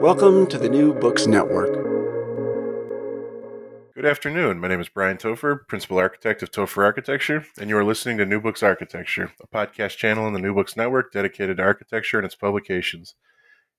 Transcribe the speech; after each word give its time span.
Welcome 0.00 0.46
to 0.46 0.58
the 0.58 0.68
New 0.68 0.94
Books 0.94 1.26
Network. 1.26 1.74
Good 3.96 4.06
afternoon. 4.06 4.60
My 4.60 4.68
name 4.68 4.80
is 4.80 4.88
Brian 4.88 5.16
Topher, 5.16 5.66
Principal 5.66 5.98
Architect 5.98 6.40
of 6.44 6.52
Topher 6.52 6.84
Architecture, 6.84 7.44
and 7.60 7.68
you 7.68 7.76
are 7.76 7.84
listening 7.84 8.16
to 8.18 8.24
New 8.24 8.40
Books 8.40 8.62
Architecture, 8.62 9.32
a 9.42 9.48
podcast 9.48 9.96
channel 9.96 10.28
in 10.28 10.34
the 10.34 10.38
New 10.38 10.54
Books 10.54 10.76
Network 10.76 11.12
dedicated 11.12 11.56
to 11.56 11.64
architecture 11.64 12.16
and 12.16 12.24
its 12.24 12.36
publications. 12.36 13.16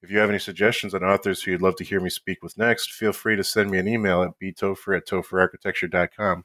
If 0.04 0.12
you 0.12 0.18
have 0.18 0.30
any 0.30 0.40
suggestions 0.40 0.94
on 0.94 1.06
authors 1.06 1.42
who 1.42 1.52
you'd 1.52 1.62
love 1.62 1.78
to 1.78 1.86
hear 1.86 2.02
me 2.02 2.10
speak 2.10 2.44
with 2.44 2.58
next, 2.58 2.92
feel 2.92 3.14
free 3.14 3.38
to 3.38 3.44
send 3.44 3.72
me 3.72 3.78
an 3.78 3.88
email 3.88 4.22
at 4.22 4.38
btopher 4.44 4.98
at 4.98 5.08
topherarchitecture.com. 5.08 6.44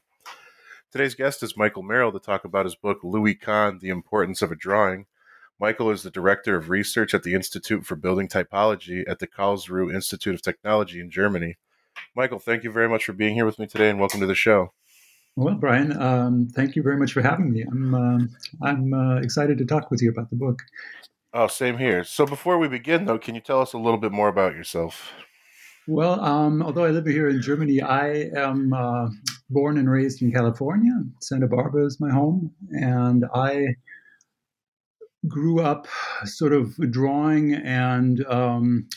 Today's 0.89 1.15
guest 1.15 1.43
is 1.43 1.57
Michael 1.57 1.83
Merrill 1.83 2.13
to 2.13 2.19
talk 2.19 2.45
about 2.45 2.65
his 2.65 2.75
book, 2.75 2.99
Louis 3.03 3.35
Kahn, 3.35 3.79
The 3.81 3.89
Importance 3.89 4.41
of 4.41 4.53
a 4.53 4.55
Drawing, 4.55 5.07
Michael 5.59 5.89
is 5.89 6.03
the 6.03 6.11
director 6.11 6.57
of 6.57 6.69
research 6.69 7.13
at 7.13 7.23
the 7.23 7.33
Institute 7.33 7.85
for 7.85 7.95
Building 7.95 8.27
Typology 8.27 9.09
at 9.09 9.19
the 9.19 9.27
Karlsruhe 9.27 9.93
Institute 9.93 10.35
of 10.35 10.41
Technology 10.41 10.99
in 10.99 11.09
Germany. 11.09 11.55
Michael, 12.13 12.39
thank 12.39 12.65
you 12.65 12.71
very 12.71 12.89
much 12.89 13.05
for 13.05 13.13
being 13.13 13.35
here 13.35 13.45
with 13.45 13.57
me 13.57 13.65
today, 13.65 13.89
and 13.89 13.97
welcome 13.97 14.19
to 14.19 14.25
the 14.25 14.35
show. 14.35 14.73
Well, 15.37 15.55
Brian, 15.55 15.97
um, 16.01 16.49
thank 16.53 16.75
you 16.75 16.83
very 16.83 16.97
much 16.97 17.13
for 17.13 17.21
having 17.21 17.53
me. 17.53 17.63
I'm 17.63 17.95
uh, 17.95 18.19
I'm 18.63 18.93
uh, 18.93 19.15
excited 19.17 19.57
to 19.59 19.65
talk 19.65 19.89
with 19.91 20.01
you 20.01 20.09
about 20.09 20.29
the 20.29 20.35
book. 20.35 20.61
Oh, 21.33 21.47
same 21.47 21.77
here. 21.77 22.03
So, 22.03 22.25
before 22.25 22.57
we 22.57 22.67
begin, 22.67 23.05
though, 23.05 23.17
can 23.17 23.33
you 23.33 23.41
tell 23.41 23.61
us 23.61 23.71
a 23.71 23.77
little 23.77 23.99
bit 23.99 24.11
more 24.11 24.27
about 24.27 24.55
yourself? 24.55 25.13
Well, 25.87 26.19
um, 26.19 26.63
although 26.63 26.83
I 26.83 26.89
live 26.89 27.05
here 27.05 27.29
in 27.29 27.41
Germany, 27.41 27.81
I 27.81 28.29
am 28.35 28.73
uh, 28.73 29.07
born 29.49 29.77
and 29.77 29.89
raised 29.89 30.21
in 30.21 30.33
California. 30.33 30.93
Santa 31.21 31.47
Barbara 31.47 31.85
is 31.85 31.99
my 32.01 32.11
home, 32.11 32.51
and 32.71 33.23
I 33.33 33.67
grew 35.27 35.61
up 35.61 35.87
sort 36.25 36.53
of 36.53 36.75
drawing 36.91 37.53
and 37.53 38.25
um, 38.25 38.87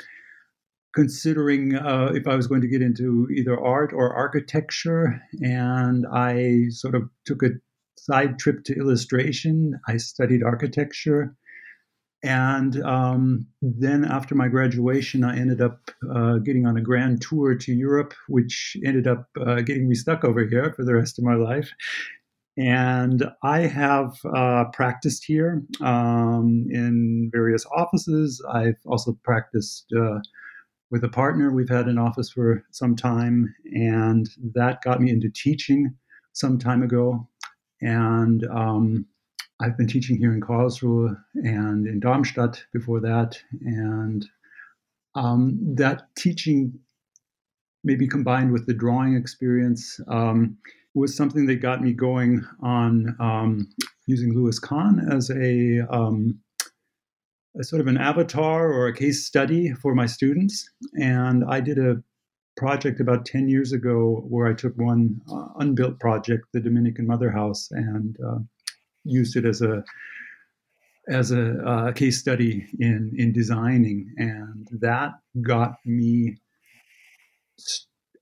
considering 0.94 1.74
uh, 1.74 2.12
if 2.14 2.26
I 2.26 2.34
was 2.34 2.46
going 2.46 2.60
to 2.62 2.68
get 2.68 2.82
into 2.82 3.28
either 3.30 3.58
art 3.58 3.92
or 3.92 4.12
architecture. 4.12 5.20
And 5.40 6.06
I 6.12 6.66
sort 6.70 6.94
of 6.94 7.08
took 7.24 7.42
a 7.42 7.50
side 7.96 8.38
trip 8.38 8.64
to 8.64 8.74
illustration. 8.74 9.78
I 9.86 9.96
studied 9.98 10.42
architecture. 10.42 11.36
And 12.24 12.82
um, 12.82 13.46
then 13.62 14.04
after 14.04 14.34
my 14.34 14.48
graduation, 14.48 15.22
I 15.22 15.36
ended 15.36 15.60
up 15.60 15.90
uh, 16.12 16.38
getting 16.38 16.66
on 16.66 16.76
a 16.76 16.80
grand 16.80 17.22
tour 17.22 17.54
to 17.54 17.72
Europe, 17.72 18.12
which 18.26 18.76
ended 18.84 19.06
up 19.06 19.28
uh, 19.40 19.60
getting 19.60 19.88
me 19.88 19.94
stuck 19.94 20.24
over 20.24 20.44
here 20.44 20.72
for 20.74 20.84
the 20.84 20.94
rest 20.94 21.18
of 21.18 21.24
my 21.24 21.34
life. 21.34 21.70
And 22.58 23.24
I 23.44 23.60
have 23.60 24.18
uh, 24.34 24.64
practiced 24.72 25.24
here 25.24 25.62
um, 25.80 26.66
in 26.70 27.30
various 27.32 27.64
offices. 27.66 28.44
I've 28.52 28.80
also 28.84 29.16
practiced 29.22 29.86
uh, 29.96 30.18
with 30.90 31.04
a 31.04 31.08
partner. 31.08 31.52
We've 31.52 31.68
had 31.68 31.86
an 31.86 31.98
office 31.98 32.30
for 32.30 32.64
some 32.72 32.96
time, 32.96 33.54
and 33.72 34.28
that 34.54 34.82
got 34.82 35.00
me 35.00 35.10
into 35.10 35.30
teaching 35.30 35.94
some 36.32 36.58
time 36.58 36.82
ago. 36.82 37.28
And 37.80 38.44
um, 38.46 39.06
I've 39.60 39.76
been 39.76 39.86
teaching 39.86 40.16
here 40.16 40.32
in 40.32 40.40
Karlsruhe 40.40 41.16
and 41.34 41.86
in 41.86 42.00
Darmstadt 42.00 42.64
before 42.72 43.00
that. 43.00 43.40
And 43.60 44.26
um, 45.14 45.58
that 45.76 46.08
teaching, 46.16 46.78
maybe 47.84 48.08
combined 48.08 48.52
with 48.52 48.66
the 48.66 48.74
drawing 48.74 49.14
experience, 49.14 50.00
um, 50.08 50.56
was 50.98 51.16
something 51.16 51.46
that 51.46 51.56
got 51.56 51.82
me 51.82 51.92
going 51.92 52.44
on 52.62 53.16
um, 53.20 53.68
using 54.06 54.34
Louis 54.34 54.58
Kahn 54.58 55.06
as 55.10 55.30
a, 55.30 55.80
um, 55.90 56.38
a, 57.58 57.64
sort 57.64 57.80
of 57.80 57.86
an 57.86 57.96
avatar 57.98 58.72
or 58.72 58.86
a 58.86 58.94
case 58.94 59.26
study 59.26 59.72
for 59.74 59.94
my 59.94 60.06
students. 60.06 60.68
And 61.00 61.44
I 61.48 61.60
did 61.60 61.78
a 61.78 62.02
project 62.56 63.00
about 63.00 63.24
10 63.24 63.48
years 63.48 63.72
ago 63.72 64.24
where 64.28 64.46
I 64.46 64.54
took 64.54 64.76
one 64.76 65.20
uh, 65.30 65.46
unbuilt 65.58 66.00
project, 66.00 66.46
the 66.52 66.60
Dominican 66.60 67.06
Mother 67.06 67.30
House, 67.30 67.68
and 67.70 68.16
uh, 68.26 68.38
used 69.04 69.36
it 69.36 69.44
as 69.44 69.62
a 69.62 69.84
as 71.08 71.30
a 71.30 71.58
uh, 71.66 71.92
case 71.92 72.18
study 72.18 72.66
in 72.80 73.14
in 73.16 73.32
designing, 73.32 74.12
and 74.18 74.68
that 74.80 75.12
got 75.40 75.76
me 75.86 76.36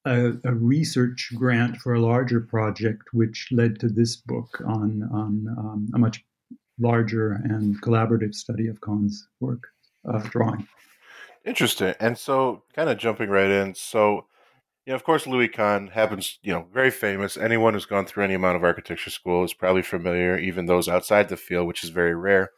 a, 0.06 0.32
a, 0.44 0.54
research 0.54 1.32
grant 1.34 1.76
for 1.78 1.94
a 1.94 2.00
larger 2.00 2.40
project, 2.40 3.02
which 3.12 3.48
led 3.50 3.78
to 3.80 3.88
this 3.88 4.16
book 4.16 4.62
on, 4.66 5.08
on 5.12 5.46
um, 5.58 5.88
a 5.94 5.98
much 5.98 6.24
larger 6.78 7.32
and 7.44 7.80
collaborative 7.82 8.34
study 8.34 8.68
of 8.68 8.80
Kahn's 8.80 9.28
work, 9.40 9.64
uh, 10.08 10.20
drawing. 10.30 10.66
Interesting. 11.44 11.94
And 12.00 12.16
so, 12.16 12.62
kind 12.74 12.88
of 12.88 12.98
jumping 12.98 13.28
right 13.28 13.50
in, 13.50 13.74
so 13.74 14.26
you 14.86 14.92
know, 14.92 14.96
of 14.96 15.04
course, 15.04 15.26
Louis 15.26 15.48
Kahn 15.48 15.88
happens, 15.88 16.38
you 16.42 16.52
know, 16.52 16.66
very 16.72 16.92
famous. 16.92 17.36
Anyone 17.36 17.74
who's 17.74 17.86
gone 17.86 18.06
through 18.06 18.22
any 18.22 18.34
amount 18.34 18.56
of 18.56 18.62
architecture 18.62 19.10
school 19.10 19.42
is 19.42 19.52
probably 19.52 19.82
familiar, 19.82 20.38
even 20.38 20.66
those 20.66 20.88
outside 20.88 21.28
the 21.28 21.36
field, 21.36 21.66
which 21.66 21.82
is 21.82 21.90
very 21.90 22.14
rare. 22.14 22.50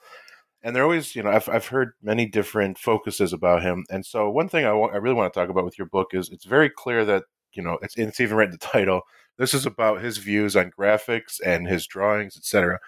And 0.62 0.76
they're 0.76 0.82
always, 0.82 1.16
you 1.16 1.22
know, 1.22 1.30
I've, 1.30 1.48
I've 1.48 1.69
heard 1.69 1.92
many 2.03 2.26
different 2.26 2.76
focuses 2.76 3.32
about 3.32 3.62
him. 3.62 3.86
And 3.88 4.04
so, 4.04 4.28
one 4.28 4.50
thing 4.50 4.66
I, 4.66 4.72
want, 4.72 4.92
I 4.92 4.98
really 4.98 5.15
want 5.15 5.32
to 5.32 5.41
talk 5.41 5.48
about 5.48 5.65
with 5.65 5.78
your 5.78 5.86
book 5.86 6.09
is 6.12 6.28
it's 6.28 6.45
very 6.45 6.68
clear 6.68 7.06
that 7.06 7.24
you 7.53 7.62
know, 7.62 7.78
it's, 7.83 7.97
it's 7.97 8.21
even 8.21 8.36
written 8.36 8.53
the 8.53 8.59
title. 8.59 9.03
This 9.36 9.54
is 9.54 9.66
about 9.66 10.03
his 10.03 10.18
views 10.18 10.56
on 10.56 10.72
graphics 10.77 11.41
and 11.45 11.66
his 11.66 11.86
drawings, 11.86 12.36
etc. 12.36 12.78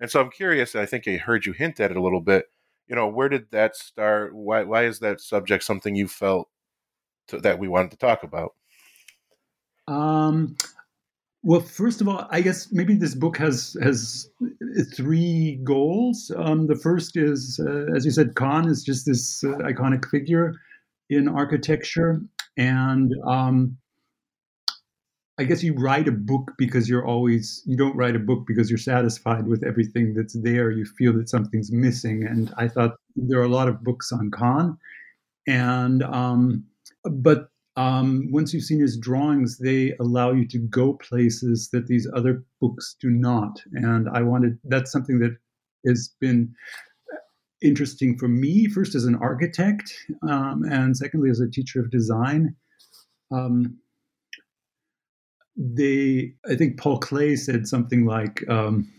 And 0.00 0.10
so 0.10 0.20
I'm 0.20 0.30
curious. 0.30 0.74
I 0.74 0.86
think 0.86 1.08
I 1.08 1.16
heard 1.16 1.46
you 1.46 1.52
hint 1.52 1.80
at 1.80 1.90
it 1.90 1.96
a 1.96 2.02
little 2.02 2.20
bit. 2.20 2.46
You 2.86 2.94
know, 2.94 3.08
where 3.08 3.28
did 3.28 3.50
that 3.50 3.74
start? 3.76 4.34
Why 4.34 4.62
why 4.62 4.84
is 4.84 5.00
that 5.00 5.20
subject 5.20 5.64
something 5.64 5.96
you 5.96 6.06
felt 6.06 6.48
to, 7.28 7.40
that 7.40 7.58
we 7.58 7.66
wanted 7.66 7.90
to 7.92 7.96
talk 7.96 8.22
about? 8.22 8.54
Um, 9.88 10.56
well, 11.42 11.60
first 11.60 12.00
of 12.00 12.08
all, 12.08 12.26
I 12.30 12.40
guess 12.40 12.72
maybe 12.72 12.94
this 12.94 13.14
book 13.14 13.36
has 13.38 13.76
has 13.82 14.30
three 14.94 15.60
goals. 15.64 16.30
Um, 16.36 16.66
the 16.66 16.76
first 16.76 17.16
is, 17.16 17.60
uh, 17.64 17.86
as 17.94 18.04
you 18.04 18.10
said, 18.10 18.34
Kahn 18.34 18.68
is 18.68 18.84
just 18.84 19.06
this 19.06 19.42
uh, 19.44 19.58
iconic 19.58 20.04
figure 20.08 20.54
in 21.08 21.28
architecture, 21.28 22.20
and 22.56 23.12
um, 23.24 23.76
I 25.38 25.44
guess 25.44 25.62
you 25.62 25.74
write 25.74 26.08
a 26.08 26.12
book 26.12 26.52
because 26.56 26.88
you're 26.88 27.06
always 27.06 27.62
you 27.66 27.76
don't 27.76 27.96
write 27.96 28.16
a 28.16 28.20
book 28.20 28.46
because 28.46 28.70
you're 28.70 28.78
satisfied 28.78 29.46
with 29.46 29.62
everything 29.64 30.14
that's 30.14 30.36
there. 30.42 30.70
You 30.70 30.86
feel 30.86 31.12
that 31.14 31.28
something's 31.28 31.70
missing, 31.70 32.24
and 32.24 32.52
I 32.56 32.68
thought 32.68 32.96
there 33.16 33.38
are 33.38 33.44
a 33.44 33.48
lot 33.48 33.68
of 33.68 33.84
books 33.84 34.12
on 34.12 34.30
Kahn, 34.30 34.78
and 35.46 36.02
um, 36.02 36.64
but 37.04 37.50
um, 37.76 38.28
once 38.30 38.54
you've 38.54 38.64
seen 38.64 38.80
his 38.80 38.96
drawings, 38.96 39.58
they 39.58 39.92
allow 40.00 40.32
you 40.32 40.48
to 40.48 40.58
go 40.58 40.94
places 40.94 41.68
that 41.72 41.86
these 41.86 42.08
other 42.14 42.42
books 42.60 42.96
do 42.98 43.10
not. 43.10 43.60
And 43.74 44.08
I 44.08 44.22
wanted 44.22 44.58
that's 44.64 44.90
something 44.90 45.18
that 45.18 45.36
has 45.86 46.14
been 46.18 46.54
interesting 47.62 48.16
for 48.16 48.28
me, 48.28 48.68
first 48.68 48.94
as 48.94 49.04
an 49.04 49.16
architect, 49.16 49.92
um, 50.28 50.62
and 50.70 50.96
secondly 50.96 51.28
as 51.28 51.40
a 51.40 51.50
teacher 51.50 51.80
of 51.80 51.90
design. 51.90 52.56
Um, 53.30 53.78
they, 55.56 56.32
I 56.50 56.54
think 56.54 56.78
Paul 56.78 57.00
Klee 57.00 57.38
said 57.38 57.66
something 57.66 58.04
like, 58.04 58.48
um, 58.48 58.90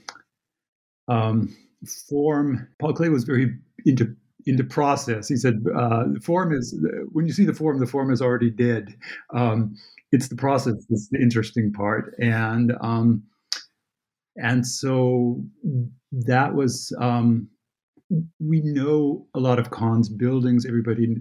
um 1.08 1.56
form. 2.10 2.68
Paul 2.80 2.94
Klee 2.94 3.12
was 3.12 3.24
very 3.24 3.56
into 3.86 4.16
into 4.46 4.64
process. 4.64 5.28
He 5.28 5.36
said, 5.36 5.64
uh, 5.76 6.06
"The 6.14 6.22
form 6.22 6.54
is 6.54 6.76
when 7.12 7.28
you 7.28 7.34
see 7.34 7.46
the 7.46 7.54
form, 7.54 7.80
the 7.80 7.86
form 7.86 8.12
is 8.12 8.22
already 8.22 8.50
dead. 8.50 8.96
Um, 9.34 9.76
it's 10.12 10.30
the 10.30 10.36
process 10.36 10.76
that's 10.90 11.10
the 11.10 11.20
interesting 11.20 11.72
part." 11.72 12.14
And 12.20 12.74
um, 12.82 13.24
and 14.36 14.66
so 14.66 15.44
that 16.12 16.56
was 16.56 16.96
um, 17.00 17.50
we 18.40 18.62
know 18.62 19.28
a 19.36 19.40
lot 19.40 19.60
of 19.60 19.72
Kahn's 19.72 20.10
buildings. 20.10 20.66
Everybody, 20.66 21.18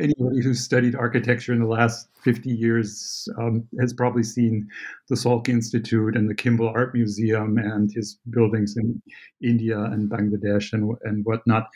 anybody 0.00 0.42
who's 0.42 0.60
studied 0.60 0.94
architecture 0.94 1.52
in 1.52 1.60
the 1.60 1.66
last 1.66 2.08
50 2.22 2.50
years 2.50 3.28
um, 3.38 3.66
has 3.78 3.92
probably 3.92 4.22
seen 4.22 4.68
the 5.08 5.14
Salk 5.14 5.48
Institute 5.48 6.16
and 6.16 6.28
the 6.28 6.34
Kimbell 6.34 6.74
Art 6.74 6.94
Museum 6.94 7.58
and 7.58 7.92
his 7.92 8.18
buildings 8.30 8.76
in 8.76 9.00
India 9.42 9.78
and 9.78 10.10
Bangladesh 10.10 10.72
and, 10.72 10.96
and 11.04 11.24
whatnot 11.24 11.68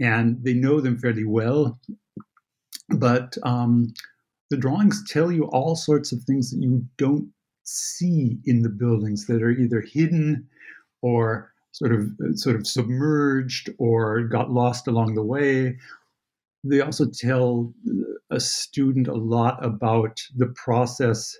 and 0.00 0.42
they 0.42 0.54
know 0.54 0.80
them 0.80 0.98
fairly 0.98 1.24
well. 1.24 1.78
But 2.88 3.36
um, 3.44 3.92
the 4.48 4.56
drawings 4.56 5.04
tell 5.08 5.30
you 5.30 5.44
all 5.44 5.76
sorts 5.76 6.10
of 6.10 6.22
things 6.22 6.50
that 6.50 6.62
you 6.62 6.84
don't 6.96 7.30
see 7.62 8.38
in 8.46 8.62
the 8.62 8.70
buildings 8.70 9.26
that 9.26 9.42
are 9.42 9.50
either 9.50 9.80
hidden 9.80 10.48
or 11.02 11.52
sort 11.72 11.92
of 11.92 12.10
sort 12.34 12.56
of 12.56 12.66
submerged 12.66 13.70
or 13.78 14.22
got 14.22 14.50
lost 14.50 14.88
along 14.88 15.14
the 15.14 15.22
way. 15.22 15.78
They 16.62 16.80
also 16.80 17.06
tell 17.08 17.72
a 18.30 18.40
student 18.40 19.08
a 19.08 19.14
lot 19.14 19.64
about 19.64 20.20
the 20.36 20.48
process 20.48 21.36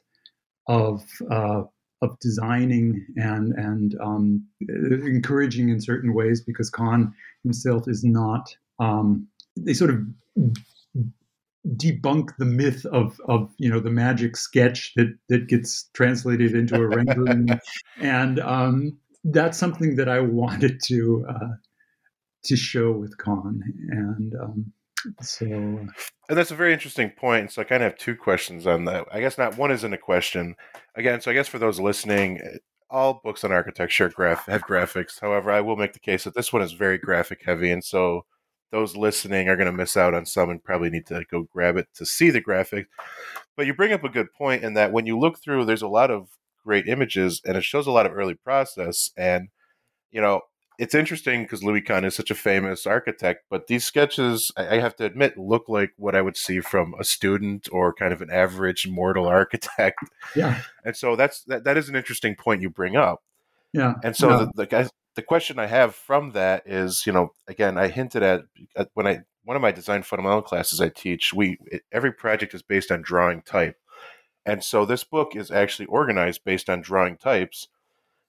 of 0.67 1.03
uh, 1.31 1.63
of 2.03 2.19
designing 2.21 3.07
and 3.17 3.53
and 3.55 3.97
um, 4.01 4.47
encouraging 4.69 5.69
in 5.69 5.81
certain 5.81 6.15
ways 6.15 6.41
because 6.41 6.71
Kahn 6.71 7.13
himself 7.43 7.89
is 7.89 8.05
not. 8.05 8.55
Um, 8.79 9.29
they 9.57 9.75
sort 9.75 9.91
of 9.91 9.99
debunk 11.77 12.31
the 12.39 12.47
myth 12.47 12.87
of 12.87 13.21
of 13.29 13.53
you 13.59 13.69
know 13.69 13.81
the 13.81 13.91
magic 13.91 14.37
sketch 14.37 14.93
that 14.97 15.15
that 15.29 15.49
gets 15.49 15.91
translated 15.93 16.55
into 16.55 16.77
a 16.77 16.87
rendering, 16.87 17.61
and 18.01 18.41
um, 18.41 18.97
that's 19.25 19.59
something 19.59 19.97
that 19.97 20.09
I 20.09 20.21
wanted 20.21 20.81
to 20.85 21.27
uh, 21.29 21.49
to 22.45 22.57
show 22.57 22.93
with 22.93 23.19
Kahn, 23.19 23.63
and 23.91 24.35
um, 24.37 24.73
so, 25.21 25.47
and 25.47 25.91
that's 26.29 26.51
a 26.51 26.57
very 26.57 26.73
interesting 26.73 27.11
point. 27.11 27.53
So 27.53 27.63
I 27.63 27.65
kind 27.65 27.83
of 27.83 27.93
have 27.93 27.99
two 27.99 28.17
questions 28.17 28.67
on 28.67 28.85
that. 28.87 29.07
I 29.13 29.21
guess 29.21 29.39
not 29.39 29.57
one 29.59 29.71
isn't 29.71 29.93
a 29.93 29.99
question. 29.99 30.55
Again, 30.95 31.21
so 31.21 31.31
I 31.31 31.35
guess 31.35 31.49
for 31.49 31.59
those 31.59 31.81
listening, 31.81 32.41
eh, 32.43 32.59
all 32.91 33.21
books 33.23 33.45
on 33.45 33.53
architecture 33.53 34.09
graph 34.09 34.47
have 34.47 34.63
graphics. 34.63 35.21
However, 35.21 35.51
I 35.51 35.61
will 35.61 35.77
make 35.77 35.93
the 35.93 36.01
case 36.01 36.25
that 36.25 36.35
this 36.35 36.53
one 36.53 36.63
is 36.63 36.73
very 36.73 36.99
graphic 36.99 37.43
heavy, 37.45 37.71
and 37.71 37.85
so 37.85 38.25
those 38.73 38.97
listening 38.97 39.49
are 39.49 39.57
going 39.57 39.67
to 39.67 39.73
miss 39.73 39.97
out 39.97 40.15
on 40.15 40.25
some 40.27 40.51
and 40.51 40.63
probably 40.63 40.91
need 40.91 41.07
to 41.07 41.25
go 41.31 41.43
grab 41.53 41.77
it 41.77 41.89
to 41.95 42.07
see 42.07 42.31
the 42.31 42.41
graphic. 42.41 42.87
But 43.57 43.67
you 43.67 43.75
bring 43.75 43.93
up 43.93 44.05
a 44.05 44.09
good 44.09 44.33
point 44.33 44.63
in 44.63 44.75
that 44.75 44.93
when 44.93 45.07
you 45.07 45.19
look 45.19 45.39
through, 45.41 45.65
there's 45.65 45.83
a 45.83 45.89
lot 45.89 46.11
of 46.11 46.29
great 46.65 46.87
images, 46.87 47.41
and 47.45 47.57
it 47.57 47.65
shows 47.65 47.87
a 47.87 47.93
lot 47.93 48.07
of 48.07 48.13
early 48.13 48.35
process. 48.35 49.11
And 49.17 49.49
you 50.11 50.21
know, 50.21 50.43
it's 50.81 50.95
interesting 50.95 51.43
because 51.43 51.63
Louis 51.63 51.83
Kahn 51.83 52.07
is 52.07 52.15
such 52.15 52.31
a 52.31 52.35
famous 52.35 52.87
architect, 52.87 53.45
but 53.51 53.67
these 53.67 53.85
sketches, 53.85 54.51
I 54.57 54.77
have 54.77 54.97
to 54.97 55.05
admit, 55.05 55.37
look 55.37 55.69
like 55.69 55.93
what 55.99 56.17
I 56.17 56.23
would 56.23 56.39
see 56.39 56.61
from 56.61 56.95
a 56.99 57.05
student 57.05 57.69
or 57.71 57.93
kind 57.93 58.15
of 58.15 58.23
an 58.23 58.31
average 58.31 58.89
mortal 58.89 59.27
architect. 59.41 59.99
Yeah. 60.35 60.63
And 60.83 60.97
so 60.97 61.17
that's 61.17 61.45
that, 61.45 61.65
that 61.65 61.77
is 61.77 61.91
an 61.91 61.97
interesting 61.97 62.35
point 62.35 62.63
you 62.63 62.71
bring 62.71 62.97
up. 62.97 63.23
Yeah. 63.75 63.97
And 64.03 64.17
so 64.17 64.31
yeah. 64.31 64.47
the, 64.57 64.67
the 64.67 64.91
the 65.17 65.23
question 65.23 65.59
I 65.59 65.67
have 65.67 65.95
from 65.95 66.33
that 66.33 66.63
is, 66.65 67.05
you 67.05 67.13
know, 67.13 67.35
again, 67.47 67.77
I 67.77 67.89
hinted 67.89 68.23
at, 68.23 68.45
at 68.75 68.89
when 68.95 69.07
I 69.07 69.21
one 69.45 69.57
of 69.57 69.63
my 69.63 69.73
design 69.73 70.03
fundamental 70.03 70.41
classes 70.41 70.81
I 70.81 70.89
teach, 70.89 71.35
we 71.35 71.59
it, 71.67 71.83
every 71.93 72.13
project 72.13 72.55
is 72.55 72.63
based 72.63 72.91
on 72.91 73.03
drawing 73.03 73.43
type. 73.43 73.77
And 74.47 74.65
so 74.65 74.87
this 74.87 75.05
book 75.05 75.37
is 75.37 75.51
actually 75.51 75.87
organized 75.87 76.43
based 76.43 76.71
on 76.71 76.81
drawing 76.81 77.19
types 77.19 77.69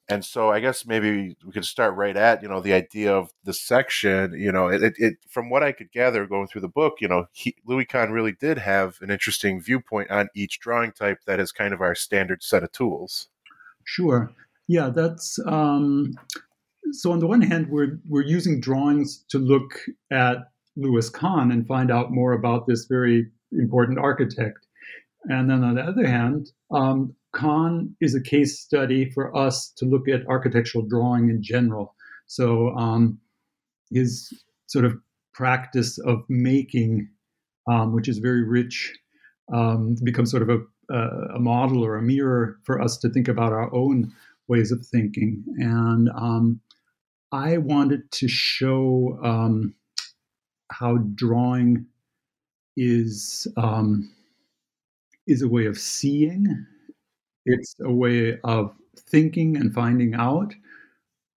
and 0.09 0.25
so 0.25 0.50
I 0.50 0.59
guess 0.59 0.86
maybe 0.86 1.38
we 1.45 1.51
could 1.51 1.65
start 1.65 1.95
right 1.95 2.18
at 2.18 2.42
you 2.42 2.50
know 2.50 2.59
the 2.59 2.74
idea 2.74 3.13
of 3.13 3.31
the 3.44 3.53
section. 3.53 4.33
You 4.33 4.51
know, 4.51 4.68
it, 4.68 4.94
it, 4.98 5.15
from 5.27 5.50
what 5.50 5.63
I 5.63 5.71
could 5.71 5.92
gather 5.92 6.25
going 6.25 6.48
through 6.48 6.62
the 6.62 6.68
book, 6.68 6.95
you 7.00 7.07
know, 7.07 7.27
he, 7.31 7.56
Louis 7.65 7.86
Kahn 7.86 8.12
really 8.12 8.33
did 8.33 8.57
have 8.57 8.98
an 9.01 9.09
interesting 9.09 9.62
viewpoint 9.62 10.12
on 10.12 10.30
each 10.36 10.59
drawing 10.59 10.92
type 10.92 11.19
that 11.27 11.39
is 11.39 11.51
kind 11.51 11.74
of 11.74 11.81
our 11.81 11.95
standard 11.95 12.44
set 12.44 12.63
of 12.63 12.71
tools. 12.71 13.30
Sure. 13.86 14.31
Yeah, 14.68 14.89
that's 14.89 15.39
um, 15.45 16.13
so. 16.92 17.12
On 17.12 17.19
the 17.19 17.27
one 17.27 17.42
hand, 17.42 17.68
we're 17.69 18.00
we're 18.07 18.25
using 18.25 18.59
drawings 18.59 19.24
to 19.30 19.38
look 19.38 19.80
at 20.12 20.38
Louis 20.75 21.09
Kahn 21.09 21.51
and 21.51 21.68
find 21.68 21.92
out 21.92 22.12
more 22.12 22.33
about 22.33 22.68
this 22.68 22.86
very 22.86 23.27
important 23.51 24.00
architect. 24.00 24.65
And 25.25 25.50
then 25.50 25.63
on 25.63 25.75
the 25.75 25.81
other 25.81 26.07
hand, 26.07 26.51
um, 26.71 27.15
Kahn 27.33 27.95
is 28.01 28.13
a 28.16 28.22
case 28.22 28.60
study 28.60 29.10
for 29.10 29.36
us 29.36 29.72
to 29.78 29.86
look 29.86 30.07
at 30.07 30.28
architectural 30.28 30.86
drawing 30.86 31.30
in 31.30 31.42
general. 31.42 31.95
So 32.25 32.69
um, 32.75 33.19
his 33.92 34.33
sort 34.68 34.86
of 34.86 34.98
practice 35.33 35.98
of 36.00 36.24
making, 36.30 37.10
um, 37.69 37.94
which 37.94 38.07
is 38.07 38.18
very 38.18 38.44
rich, 38.44 38.94
um, 39.54 39.95
becomes 40.04 40.31
sort 40.31 40.44
of 40.44 40.50
a, 40.50 40.94
a, 41.36 41.39
model 41.39 41.83
or 41.83 41.98
a 41.98 42.01
mirror 42.01 42.57
for 42.63 42.81
us 42.81 42.98
to 43.00 43.10
think 43.10 43.28
about 43.28 43.51
our 43.51 43.74
own 43.74 44.13
ways 44.48 44.72
of 44.72 44.86
thinking. 44.86 45.44
And 45.57 46.10
um, 46.10 46.62
I 47.31 47.57
wanted 47.57 48.12
to 48.12 48.27
show 48.27 49.19
um, 49.24 49.74
how 50.72 50.98
drawing 51.16 51.86
is 52.77 53.48
um, 53.57 54.10
is 55.27 55.42
a 55.42 55.48
way 55.48 55.65
of 55.65 55.77
seeing 55.77 56.65
it's 57.45 57.75
a 57.81 57.91
way 57.91 58.39
of 58.43 58.74
thinking 58.98 59.57
and 59.57 59.74
finding 59.74 60.13
out 60.15 60.53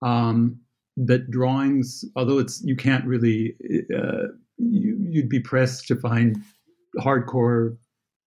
um, 0.02 0.58
that 0.96 1.30
drawings, 1.30 2.04
although 2.16 2.38
it's 2.38 2.62
you 2.62 2.76
can't 2.76 3.04
really, 3.06 3.54
uh, 3.96 4.28
you, 4.58 4.96
you'd 5.10 5.28
be 5.28 5.40
pressed 5.40 5.86
to 5.88 5.96
find 5.96 6.36
hardcore 6.98 7.76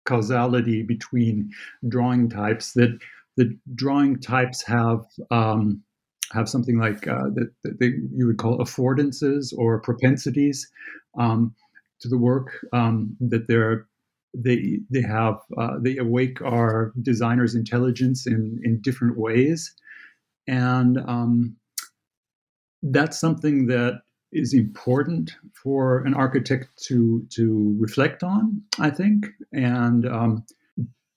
causality 0.04 0.82
between 0.82 1.50
drawing 1.88 2.28
types. 2.28 2.72
That 2.74 2.98
the 3.36 3.56
drawing 3.74 4.20
types 4.20 4.62
have 4.64 5.04
um, 5.30 5.82
have 6.32 6.48
something 6.48 6.78
like 6.78 7.06
uh, 7.06 7.30
that, 7.34 7.50
that 7.64 7.80
they, 7.80 7.92
you 8.14 8.26
would 8.26 8.38
call 8.38 8.58
affordances 8.58 9.52
or 9.56 9.80
propensities 9.80 10.70
um, 11.18 11.54
to 12.00 12.08
the 12.08 12.18
work. 12.18 12.50
Um, 12.72 13.16
that 13.20 13.48
they're 13.48 13.86
they 14.34 14.80
they 14.90 15.02
have 15.02 15.38
uh, 15.58 15.78
they 15.80 15.96
awake 15.98 16.40
our 16.42 16.92
designers' 17.02 17.54
intelligence 17.54 18.26
in 18.26 18.60
in 18.64 18.80
different 18.80 19.18
ways, 19.18 19.74
and 20.46 20.98
um, 21.06 21.56
that's 22.82 23.20
something 23.20 23.66
that 23.66 24.02
is 24.32 24.54
important 24.54 25.32
for 25.62 26.02
an 26.04 26.14
architect 26.14 26.68
to 26.84 27.26
to 27.30 27.76
reflect 27.78 28.22
on. 28.22 28.62
I 28.78 28.90
think, 28.90 29.26
and 29.52 30.06
um, 30.06 30.44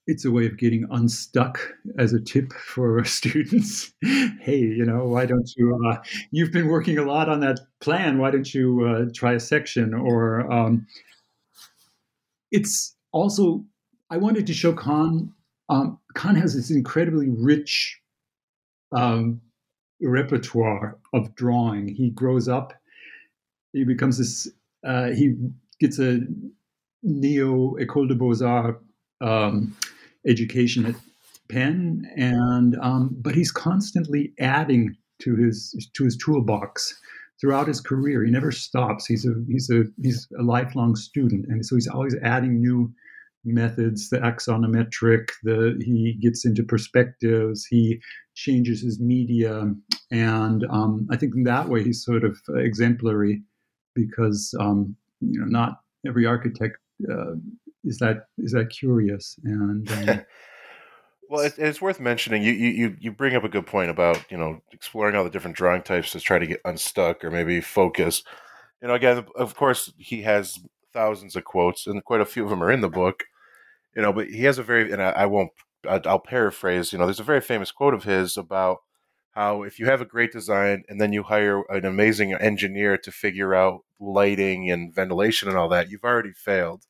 it's 0.07 0.25
a 0.25 0.31
way 0.31 0.45
of 0.45 0.57
getting 0.57 0.85
unstuck 0.91 1.59
as 1.97 2.13
a 2.13 2.19
tip 2.19 2.53
for 2.53 3.03
students. 3.05 3.93
hey, 4.03 4.59
you 4.59 4.85
know, 4.85 5.05
why 5.05 5.25
don't 5.25 5.49
you? 5.57 5.79
Uh, 5.89 5.97
you've 6.31 6.51
been 6.51 6.67
working 6.67 6.97
a 6.97 7.03
lot 7.03 7.29
on 7.29 7.39
that 7.39 7.59
plan. 7.79 8.17
Why 8.17 8.31
don't 8.31 8.53
you 8.53 8.85
uh, 8.85 9.05
try 9.13 9.33
a 9.33 9.39
section? 9.39 9.93
Or 9.93 10.51
um, 10.51 10.85
it's 12.51 12.94
also, 13.15 13.63
I 14.09 14.17
wanted 14.17 14.45
to 14.47 14.53
show 14.53 14.73
Kahn. 14.73 15.31
Um, 15.69 15.99
Kahn 16.15 16.35
has 16.35 16.53
this 16.53 16.69
incredibly 16.69 17.29
rich 17.29 18.01
um, 18.91 19.39
repertoire 20.01 20.99
of 21.13 21.33
drawing. 21.35 21.87
He 21.87 22.09
grows 22.09 22.49
up, 22.49 22.73
he 23.71 23.85
becomes 23.85 24.17
this. 24.17 24.51
Uh, 24.85 25.11
he 25.11 25.35
gets 25.79 25.97
a 25.97 26.19
neo 27.03 27.75
École 27.79 28.09
des 28.09 28.15
Beaux 28.15 28.43
Arts 28.43 28.83
um, 29.21 29.75
education 30.27 30.85
at 30.85 30.95
Penn, 31.47 32.05
and 32.17 32.75
um, 32.81 33.15
but 33.21 33.33
he's 33.33 33.51
constantly 33.51 34.33
adding 34.39 34.93
to 35.21 35.37
his 35.37 35.89
to 35.93 36.03
his 36.03 36.17
toolbox 36.17 36.93
throughout 37.39 37.67
his 37.67 37.79
career. 37.79 38.25
He 38.25 38.31
never 38.31 38.51
stops. 38.51 39.05
He's 39.05 39.25
a 39.25 39.33
he's 39.47 39.69
a 39.69 39.83
he's 40.01 40.27
a 40.37 40.43
lifelong 40.43 40.95
student, 40.95 41.45
and 41.47 41.65
so 41.65 41.75
he's 41.75 41.87
always 41.87 42.15
adding 42.21 42.61
new 42.61 42.93
methods, 43.45 44.09
the 44.09 44.17
axonometric, 44.19 45.29
the 45.43 45.79
he 45.83 46.17
gets 46.21 46.45
into 46.45 46.63
perspectives, 46.63 47.65
he 47.65 48.01
changes 48.35 48.81
his 48.81 48.99
media, 48.99 49.71
and 50.11 50.65
um, 50.69 51.07
I 51.11 51.17
think 51.17 51.35
in 51.35 51.43
that 51.43 51.69
way 51.69 51.83
he's 51.83 52.03
sort 52.03 52.23
of 52.23 52.37
exemplary 52.49 53.41
because 53.93 54.53
um, 54.59 54.95
you 55.21 55.39
know 55.39 55.45
not 55.45 55.79
every 56.07 56.25
architect 56.25 56.77
uh, 57.09 57.35
is 57.83 57.97
that 57.99 58.27
is 58.37 58.51
that 58.51 58.69
curious 58.69 59.35
and. 59.43 59.91
Um, 59.91 60.21
well, 61.29 61.45
it, 61.45 61.55
it's 61.57 61.81
worth 61.81 61.99
mentioning. 61.99 62.43
You, 62.43 62.51
you 62.51 62.97
you 62.99 63.11
bring 63.11 63.35
up 63.35 63.43
a 63.43 63.49
good 63.49 63.65
point 63.65 63.89
about 63.89 64.23
you 64.29 64.37
know 64.37 64.61
exploring 64.71 65.15
all 65.15 65.23
the 65.23 65.29
different 65.29 65.55
drawing 65.55 65.81
types 65.81 66.11
to 66.11 66.19
try 66.19 66.39
to 66.39 66.47
get 66.47 66.61
unstuck 66.65 67.23
or 67.23 67.31
maybe 67.31 67.61
focus. 67.61 68.23
You 68.81 68.89
know, 68.89 68.93
again, 68.93 69.25
of 69.35 69.55
course, 69.55 69.91
he 69.97 70.21
has 70.23 70.59
thousands 70.93 71.35
of 71.35 71.43
quotes, 71.43 71.87
and 71.87 72.03
quite 72.03 72.21
a 72.21 72.25
few 72.25 72.43
of 72.43 72.49
them 72.49 72.63
are 72.63 72.71
in 72.71 72.81
the 72.81 72.89
book. 72.89 73.23
You 73.95 74.01
know, 74.01 74.13
but 74.13 74.27
he 74.27 74.43
has 74.43 74.57
a 74.57 74.63
very, 74.63 74.91
and 74.91 75.01
I, 75.01 75.11
I 75.11 75.25
won't, 75.25 75.51
I'll 75.87 76.19
paraphrase. 76.19 76.91
You 76.91 76.99
know, 76.99 77.05
there's 77.05 77.19
a 77.19 77.23
very 77.23 77.41
famous 77.41 77.71
quote 77.71 77.93
of 77.93 78.03
his 78.03 78.37
about 78.37 78.79
how 79.31 79.63
if 79.63 79.79
you 79.79 79.85
have 79.85 80.01
a 80.01 80.05
great 80.05 80.31
design 80.31 80.83
and 80.87 80.99
then 80.99 81.13
you 81.13 81.23
hire 81.23 81.61
an 81.69 81.85
amazing 81.85 82.33
engineer 82.33 82.97
to 82.97 83.11
figure 83.11 83.53
out 83.53 83.81
lighting 83.99 84.71
and 84.71 84.93
ventilation 84.93 85.49
and 85.49 85.57
all 85.57 85.69
that, 85.69 85.89
you've 85.89 86.03
already 86.03 86.31
failed. 86.31 86.85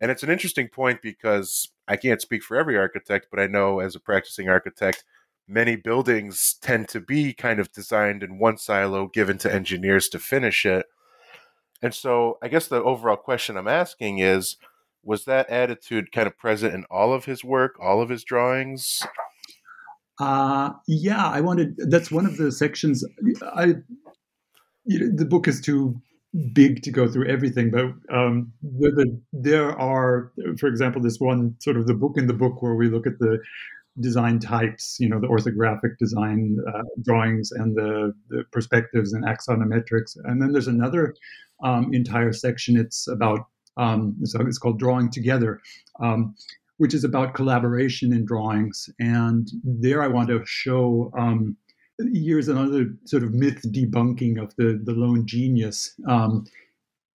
And 0.00 0.10
it's 0.10 0.22
an 0.22 0.30
interesting 0.30 0.68
point 0.68 1.02
because 1.02 1.70
I 1.88 1.96
can't 1.96 2.20
speak 2.20 2.42
for 2.42 2.56
every 2.56 2.76
architect, 2.76 3.28
but 3.30 3.40
I 3.40 3.46
know 3.46 3.80
as 3.80 3.94
a 3.94 4.00
practicing 4.00 4.48
architect, 4.48 5.04
many 5.46 5.76
buildings 5.76 6.56
tend 6.60 6.88
to 6.88 7.00
be 7.00 7.32
kind 7.32 7.58
of 7.58 7.72
designed 7.72 8.22
in 8.22 8.38
one 8.38 8.58
silo, 8.58 9.08
given 9.08 9.38
to 9.38 9.52
engineers 9.52 10.08
to 10.10 10.18
finish 10.18 10.66
it. 10.66 10.86
And 11.80 11.94
so 11.94 12.38
I 12.42 12.48
guess 12.48 12.68
the 12.68 12.82
overall 12.82 13.16
question 13.16 13.56
I'm 13.56 13.68
asking 13.68 14.18
is 14.18 14.56
was 15.02 15.24
that 15.24 15.48
attitude 15.48 16.12
kind 16.12 16.26
of 16.26 16.36
present 16.36 16.74
in 16.74 16.84
all 16.90 17.12
of 17.12 17.24
his 17.24 17.44
work, 17.44 17.76
all 17.80 18.02
of 18.02 18.08
his 18.08 18.24
drawings? 18.24 19.02
Uh, 20.20 20.70
yeah, 20.86 21.26
I 21.26 21.40
wanted. 21.40 21.76
That's 21.78 22.10
one 22.10 22.26
of 22.26 22.36
the 22.36 22.50
sections. 22.50 23.04
I 23.54 23.74
you 24.84 24.98
know, 24.98 25.10
the 25.14 25.26
book 25.26 25.46
is 25.46 25.60
too 25.60 26.00
big 26.52 26.82
to 26.82 26.90
go 26.90 27.06
through 27.08 27.28
everything, 27.28 27.70
but 27.70 27.86
um, 28.14 28.52
the, 28.62 28.90
the, 28.90 29.20
there 29.32 29.78
are, 29.78 30.32
for 30.58 30.66
example, 30.66 31.00
this 31.00 31.20
one 31.20 31.54
sort 31.60 31.76
of 31.76 31.86
the 31.86 31.94
book 31.94 32.14
in 32.16 32.26
the 32.26 32.34
book 32.34 32.62
where 32.62 32.74
we 32.74 32.88
look 32.88 33.06
at 33.06 33.18
the 33.18 33.38
design 34.00 34.38
types, 34.38 34.96
you 34.98 35.08
know, 35.08 35.20
the 35.20 35.26
orthographic 35.26 35.98
design 35.98 36.58
uh, 36.68 36.82
drawings 37.02 37.50
and 37.52 37.76
the, 37.76 38.12
the 38.28 38.44
perspectives 38.52 39.12
and 39.12 39.24
axonometrics, 39.24 40.16
and 40.24 40.40
then 40.40 40.52
there's 40.52 40.68
another 40.68 41.14
um, 41.62 41.90
entire 41.92 42.32
section. 42.32 42.76
It's 42.76 43.08
about 43.08 43.46
um, 43.78 44.16
so 44.24 44.40
it's 44.40 44.58
called 44.58 44.78
Drawing 44.78 45.10
Together, 45.10 45.60
um, 46.00 46.34
which 46.76 46.94
is 46.94 47.04
about 47.04 47.34
collaboration 47.34 48.12
in 48.12 48.24
drawings. 48.24 48.90
And 48.98 49.48
there, 49.64 50.02
I 50.02 50.08
want 50.08 50.28
to 50.28 50.42
show. 50.44 51.10
Um, 51.16 51.56
here's 52.12 52.48
another 52.48 52.94
sort 53.04 53.22
of 53.22 53.32
myth 53.32 53.62
debunking 53.72 54.40
of 54.40 54.54
the 54.56 54.80
the 54.84 54.92
lone 54.92 55.26
genius, 55.26 55.94
um, 56.06 56.44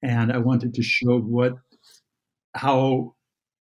and 0.02 0.32
I 0.32 0.38
wanted 0.38 0.74
to 0.74 0.84
show 0.84 1.20
what 1.20 1.54
how 2.56 3.16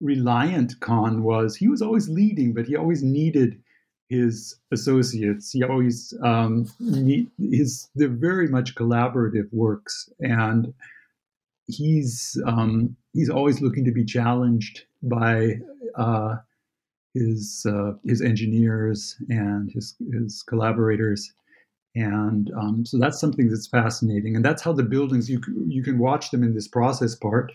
reliant 0.01 0.79
Kahn 0.79 1.23
was. 1.23 1.55
He 1.55 1.67
was 1.67 1.81
always 1.81 2.09
leading, 2.09 2.53
but 2.53 2.65
he 2.65 2.75
always 2.75 3.03
needed 3.03 3.61
his 4.09 4.55
associates. 4.71 5.51
He 5.51 5.63
always 5.63 6.13
um, 6.23 6.67
need, 6.79 7.31
his 7.39 7.89
they're 7.95 8.09
very 8.09 8.47
much 8.47 8.75
collaborative 8.75 9.51
works, 9.51 10.09
and 10.19 10.73
he's 11.67 12.41
um, 12.45 12.95
he's 13.13 13.29
always 13.29 13.61
looking 13.61 13.85
to 13.85 13.91
be 13.91 14.05
challenged 14.05 14.83
by 15.03 15.59
uh, 15.95 16.35
his 17.13 17.65
uh, 17.67 17.93
his 18.05 18.21
engineers 18.21 19.15
and 19.29 19.71
his 19.71 19.95
his 20.13 20.43
collaborators. 20.43 21.33
And 21.97 22.51
um, 22.57 22.85
so 22.85 22.97
that's 22.97 23.21
something 23.21 23.49
that's 23.49 23.67
fascinating, 23.67 24.35
and 24.35 24.43
that's 24.43 24.61
how 24.61 24.73
the 24.73 24.83
buildings 24.83 25.29
you 25.29 25.41
you 25.67 25.81
can 25.81 25.97
watch 25.97 26.31
them 26.31 26.43
in 26.43 26.53
this 26.53 26.67
process 26.67 27.15
part. 27.15 27.51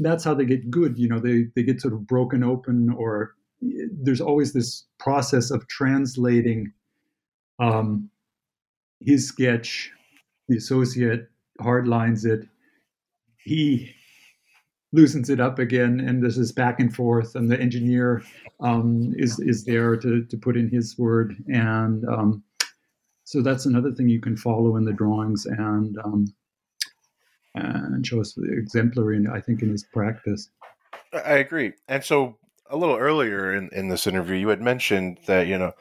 That's 0.00 0.24
how 0.24 0.34
they 0.34 0.44
get 0.44 0.70
good. 0.70 0.98
You 0.98 1.08
know, 1.08 1.20
they 1.20 1.46
they 1.54 1.62
get 1.62 1.80
sort 1.80 1.94
of 1.94 2.06
broken 2.06 2.42
open 2.42 2.90
or 2.90 3.34
there's 3.62 4.20
always 4.20 4.52
this 4.52 4.84
process 4.98 5.50
of 5.50 5.66
translating 5.68 6.72
um, 7.60 8.10
his 9.00 9.28
sketch. 9.28 9.90
The 10.48 10.56
associate 10.58 11.30
hardlines 11.60 12.26
it. 12.26 12.46
He 13.44 13.94
loosens 14.92 15.28
it 15.28 15.40
up 15.40 15.58
again, 15.58 16.00
and 16.00 16.22
this 16.22 16.36
is 16.36 16.52
back 16.52 16.80
and 16.80 16.94
forth. 16.94 17.34
And 17.34 17.50
the 17.50 17.60
engineer 17.60 18.22
um, 18.60 19.12
is 19.16 19.38
is 19.40 19.64
there 19.64 19.96
to 19.96 20.24
to 20.24 20.36
put 20.36 20.56
in 20.56 20.68
his 20.68 20.96
word, 20.98 21.36
and 21.48 22.04
um, 22.08 22.42
so 23.24 23.42
that's 23.42 23.66
another 23.66 23.92
thing 23.92 24.08
you 24.08 24.20
can 24.20 24.36
follow 24.36 24.76
in 24.76 24.84
the 24.84 24.92
drawings 24.92 25.46
and 25.46 25.98
um, 26.04 26.34
and 27.54 28.06
show 28.06 28.20
us 28.20 28.32
the 28.32 28.52
exemplary, 28.52 29.24
I 29.32 29.40
think, 29.40 29.62
in 29.62 29.70
his 29.70 29.84
practice. 29.84 30.50
I 31.12 31.34
agree, 31.34 31.72
and 31.88 32.02
so 32.04 32.38
a 32.70 32.76
little 32.76 32.96
earlier 32.96 33.54
in, 33.54 33.68
in 33.72 33.88
this 33.88 34.06
interview, 34.06 34.36
you 34.36 34.48
had 34.48 34.60
mentioned 34.60 35.18
that, 35.26 35.46
you 35.46 35.58
know, 35.58 35.72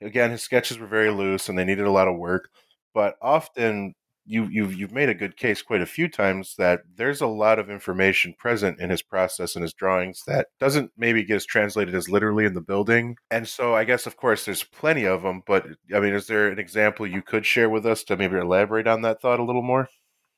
again, 0.00 0.30
his 0.30 0.42
sketches 0.42 0.78
were 0.78 0.86
very 0.86 1.10
loose 1.10 1.48
and 1.48 1.58
they 1.58 1.64
needed 1.64 1.86
a 1.86 1.90
lot 1.90 2.08
of 2.08 2.16
work, 2.16 2.50
but 2.94 3.16
often 3.22 3.94
you, 4.24 4.46
you've, 4.50 4.74
you've 4.74 4.92
made 4.92 5.08
a 5.08 5.14
good 5.14 5.36
case 5.36 5.62
quite 5.62 5.80
a 5.80 5.86
few 5.86 6.08
times 6.08 6.54
that 6.56 6.82
there's 6.96 7.20
a 7.20 7.26
lot 7.26 7.58
of 7.58 7.70
information 7.70 8.34
present 8.38 8.80
in 8.80 8.90
his 8.90 9.02
process 9.02 9.56
and 9.56 9.62
his 9.62 9.72
drawings 9.72 10.22
that 10.26 10.48
doesn't 10.60 10.92
maybe 10.96 11.24
get 11.24 11.36
as 11.36 11.46
translated 11.46 11.94
as 11.94 12.08
literally 12.08 12.44
in 12.44 12.54
the 12.54 12.60
building. 12.60 13.16
And 13.30 13.48
so 13.48 13.74
I 13.74 13.84
guess, 13.84 14.06
of 14.06 14.16
course, 14.16 14.44
there's 14.44 14.64
plenty 14.64 15.04
of 15.04 15.22
them, 15.22 15.42
but 15.46 15.66
I 15.94 16.00
mean, 16.00 16.14
is 16.14 16.26
there 16.26 16.48
an 16.48 16.58
example 16.58 17.06
you 17.06 17.22
could 17.22 17.44
share 17.44 17.68
with 17.68 17.84
us 17.86 18.04
to 18.04 18.16
maybe 18.16 18.36
elaborate 18.36 18.86
on 18.86 19.02
that 19.02 19.20
thought 19.20 19.40
a 19.40 19.44
little 19.44 19.62
more? 19.62 19.88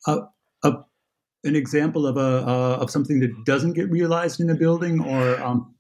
Uh, 0.07 0.21
uh, 0.63 0.83
an 1.45 1.57
example 1.57 2.07
of 2.07 2.17
a 2.17 2.21
uh, 2.21 2.79
of 2.81 2.91
something 2.91 3.21
that 3.21 3.45
doesn't 3.45 3.75
get 3.75 3.91
realized 3.91 4.41
in 4.41 4.51
a 4.51 4.55
building, 4.55 5.01
or 5.01 5.41
um, 5.43 5.75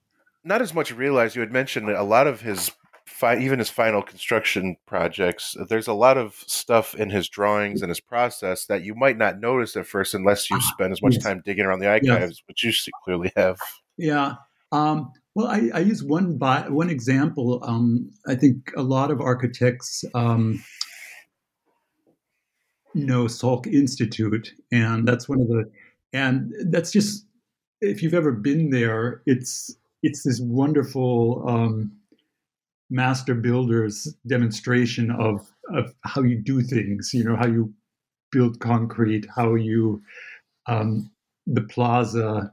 not 0.44 0.62
as 0.62 0.74
much 0.74 0.92
realized. 0.92 1.36
You 1.36 1.40
had 1.40 1.52
mentioned 1.52 1.88
a 1.88 2.02
lot 2.02 2.26
of 2.26 2.42
his, 2.42 2.70
fi- 3.06 3.38
even 3.38 3.58
his 3.58 3.70
final 3.70 4.02
construction 4.02 4.76
projects. 4.86 5.56
There's 5.68 5.88
a 5.88 5.92
lot 5.92 6.16
of 6.16 6.34
stuff 6.46 6.94
in 6.94 7.10
his 7.10 7.28
drawings 7.28 7.82
and 7.82 7.90
his 7.90 8.00
process 8.00 8.66
that 8.66 8.82
you 8.82 8.94
might 8.94 9.18
not 9.18 9.40
notice 9.40 9.76
at 9.76 9.86
first, 9.86 10.14
unless 10.14 10.50
you 10.50 10.60
spend 10.60 10.92
as 10.92 11.02
much 11.02 11.14
yes. 11.14 11.24
time 11.24 11.42
digging 11.44 11.64
around 11.64 11.80
the 11.80 11.88
archives, 11.88 12.08
yes. 12.08 12.42
which 12.46 12.64
you 12.64 12.92
clearly 13.04 13.32
have. 13.36 13.58
Yeah. 13.96 14.34
Um, 14.72 15.12
well, 15.34 15.46
I, 15.46 15.70
I, 15.74 15.80
use 15.80 16.02
one 16.02 16.36
by, 16.36 16.68
one 16.68 16.90
example. 16.90 17.60
Um, 17.62 18.10
I 18.26 18.34
think 18.34 18.72
a 18.76 18.82
lot 18.82 19.10
of 19.10 19.20
architects 19.20 20.04
um, 20.14 20.62
know 22.94 23.24
Salk 23.24 23.66
Institute, 23.66 24.52
and 24.72 25.06
that's 25.06 25.28
one 25.28 25.40
of 25.40 25.48
the, 25.48 25.70
and 26.12 26.52
that's 26.66 26.92
just 26.92 27.26
if 27.80 28.02
you've 28.02 28.14
ever 28.14 28.32
been 28.32 28.70
there, 28.70 29.22
it's 29.26 29.76
it's 30.02 30.22
this 30.22 30.40
wonderful 30.40 31.44
um, 31.48 31.92
master 32.90 33.34
builders 33.34 34.14
demonstration 34.26 35.10
of 35.10 35.46
of 35.74 35.94
how 36.04 36.22
you 36.22 36.36
do 36.36 36.62
things. 36.62 37.12
You 37.14 37.24
know 37.24 37.36
how 37.36 37.46
you 37.46 37.72
build 38.30 38.60
concrete, 38.60 39.26
how 39.34 39.54
you 39.54 40.02
um, 40.66 41.10
the 41.46 41.62
plaza, 41.62 42.52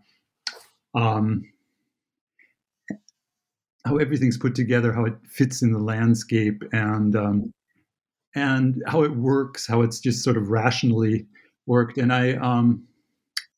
um, 0.96 1.44
how 3.86 3.98
everything's 3.98 4.38
put 4.38 4.56
together, 4.56 4.94
how 4.94 5.06
it 5.06 5.16
fits 5.30 5.62
in 5.62 5.72
the 5.72 5.80
landscape, 5.80 6.64
and 6.72 7.16
um, 7.16 7.54
and 8.36 8.82
how 8.88 9.04
it 9.04 9.16
works, 9.16 9.68
how 9.68 9.82
it's 9.82 10.00
just 10.00 10.24
sort 10.24 10.38
of 10.38 10.50
rationally 10.50 11.26
worked. 11.66 11.98
And 11.98 12.14
I 12.14 12.34
um, 12.34 12.86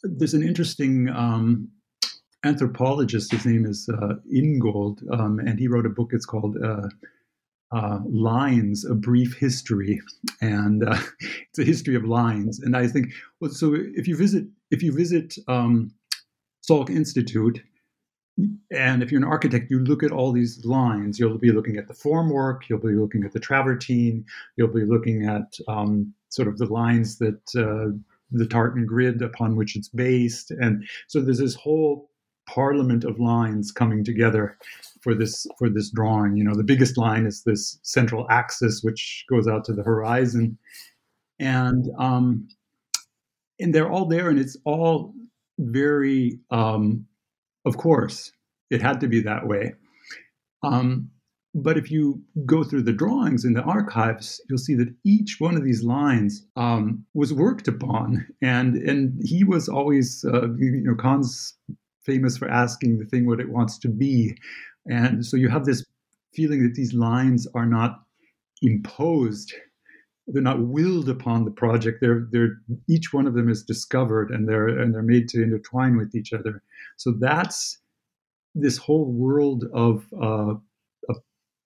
there's 0.04 0.34
an 0.34 0.44
interesting 0.44 1.10
um, 1.10 1.70
anthropologist. 2.44 3.32
His 3.32 3.46
name 3.46 3.66
is 3.66 3.90
uh, 3.90 4.16
Ingold, 4.34 5.02
um, 5.12 5.40
and 5.40 5.60
he 5.60 5.68
wrote 5.68 5.86
a 5.86 5.90
book. 5.90 6.12
It's 6.14 6.26
called 6.26 6.58
uh, 6.64 6.90
uh, 7.72 8.00
Lines: 8.06 8.86
A 8.86 8.96
Brief 8.96 9.36
History, 9.38 10.02
and 10.42 10.84
uh, 10.84 10.98
it's 11.20 11.60
a 11.60 11.64
history 11.64 11.96
of 11.96 12.04
lines. 12.04 12.60
And 12.60 12.76
I 12.76 12.88
think, 12.88 13.14
well, 13.40 13.52
so 13.52 13.74
if 13.76 14.08
you 14.08 14.16
visit 14.16 14.46
if 14.72 14.84
you 14.84 14.92
visit 14.92 15.36
um, 15.48 15.92
Salk 16.70 16.90
Institute, 16.90 17.62
and 18.72 19.04
if 19.04 19.12
you're 19.12 19.22
an 19.22 19.28
architect, 19.28 19.70
you 19.70 19.80
look 19.80 20.04
at 20.04 20.12
all 20.12 20.32
these 20.32 20.64
lines. 20.66 21.20
You'll 21.20 21.38
be 21.38 21.52
looking 21.52 21.78
at 21.78 21.88
the 21.88 21.94
formwork. 21.94 22.62
You'll 22.68 22.80
be 22.80 22.94
looking 22.94 23.24
at 23.24 23.34
the 23.34 23.40
travertine. 23.40 24.26
You'll 24.58 24.74
be 24.74 24.86
looking 24.86 25.26
at 25.28 25.58
um, 25.68 26.14
sort 26.30 26.48
of 26.48 26.58
the 26.58 26.66
lines 26.66 27.20
that 27.20 27.42
uh, 27.56 27.96
the 28.32 28.48
tartan 28.48 28.88
grid 28.88 29.22
upon 29.22 29.56
which 29.56 29.76
it's 29.76 29.90
based. 29.90 30.50
And 30.50 30.88
so 31.08 31.22
there's 31.22 31.38
this 31.38 31.54
whole 31.54 32.10
parliament 32.48 33.04
of 33.04 33.20
lines 33.20 33.72
coming 33.72 34.04
together 34.04 34.58
for 35.02 35.14
this 35.14 35.46
for 35.58 35.70
this 35.70 35.90
drawing. 35.90 36.38
You 36.38 36.44
know, 36.44 36.56
the 36.56 36.64
biggest 36.64 36.98
line 36.98 37.26
is 37.26 37.44
this 37.44 37.80
central 37.84 38.26
axis 38.30 38.82
which 38.84 39.26
goes 39.30 39.48
out 39.48 39.64
to 39.66 39.74
the 39.74 39.84
horizon, 39.84 40.58
and 41.40 41.90
um, 41.98 42.48
and 43.60 43.74
they're 43.74 43.92
all 43.92 44.06
there, 44.06 44.30
and 44.30 44.40
it's 44.40 44.58
all 44.66 45.14
very, 45.60 46.40
um, 46.52 47.06
of 47.66 47.78
course, 47.78 48.32
it 48.70 48.82
had 48.82 49.00
to 49.02 49.08
be 49.08 49.22
that 49.22 49.48
way. 49.48 49.74
Um, 50.64 51.10
but 51.56 51.78
if 51.78 51.92
you 51.92 52.22
go 52.46 52.64
through 52.64 52.82
the 52.82 52.94
drawings 52.94 53.46
in 53.46 53.54
the 53.54 53.62
archives, 53.62 54.42
you'll 54.50 54.58
see 54.58 54.74
that 54.76 54.94
each 55.04 55.36
one 55.40 55.56
of 55.56 55.64
these 55.64 55.84
lines 55.84 56.48
um, 56.56 57.06
was 57.14 57.32
worked 57.32 57.68
upon, 57.68 58.26
and 58.42 58.76
and 58.76 59.22
he 59.24 59.44
was 59.44 59.70
always, 59.70 60.26
uh, 60.26 60.48
you 60.58 60.82
know, 60.82 60.96
Kahn's 60.96 61.56
famous 62.06 62.38
for 62.38 62.50
asking 62.50 63.00
the 63.00 63.06
thing 63.06 63.26
what 63.26 63.40
it 63.40 63.50
wants 63.50 63.78
to 63.80 63.90
be, 63.90 64.38
and 64.86 65.26
so 65.26 65.38
you 65.38 65.50
have 65.50 65.66
this 65.66 65.86
feeling 66.34 66.64
that 66.64 66.76
these 66.76 66.94
lines 66.94 67.48
are 67.54 67.66
not 67.66 68.02
imposed, 68.62 69.54
they're 70.28 70.42
not 70.42 70.62
willed 70.62 71.10
upon 71.10 71.46
the 71.46 71.52
project. 71.52 72.00
They're 72.02 72.28
they're 72.32 72.58
each 72.88 73.14
one 73.14 73.28
of 73.28 73.34
them 73.34 73.50
is 73.50 73.64
discovered, 73.64 74.30
and 74.30 74.48
they're 74.48 74.68
and 74.68 74.94
they're 74.94 75.02
made 75.02 75.28
to 75.30 75.44
intertwine 75.44 75.98
with 75.98 76.16
each 76.16 76.34
other. 76.34 76.64
So 76.98 77.12
that's 77.20 77.80
this 78.56 78.78
whole 78.78 79.12
world 79.12 79.66
of 79.74 80.06
uh, 80.22 80.56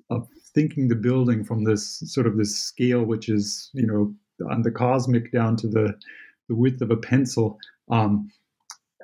of 0.09 0.27
thinking 0.53 0.87
the 0.87 0.95
building 0.95 1.43
from 1.43 1.63
this 1.63 1.99
sort 2.05 2.27
of 2.27 2.37
this 2.37 2.57
scale, 2.57 3.03
which 3.03 3.29
is 3.29 3.69
you 3.73 3.85
know 3.85 4.13
on 4.49 4.61
the 4.63 4.71
cosmic 4.71 5.31
down 5.31 5.55
to 5.57 5.67
the 5.67 5.93
the 6.49 6.55
width 6.55 6.81
of 6.81 6.91
a 6.91 6.97
pencil. 6.97 7.59
Um, 7.89 8.31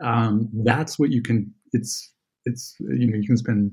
um, 0.03 0.49
that's 0.53 0.99
what 0.99 1.11
you 1.11 1.21
can. 1.21 1.51
It's 1.71 2.11
it's 2.45 2.75
you 2.79 3.07
know 3.07 3.17
you 3.17 3.27
can 3.27 3.37
spend 3.37 3.71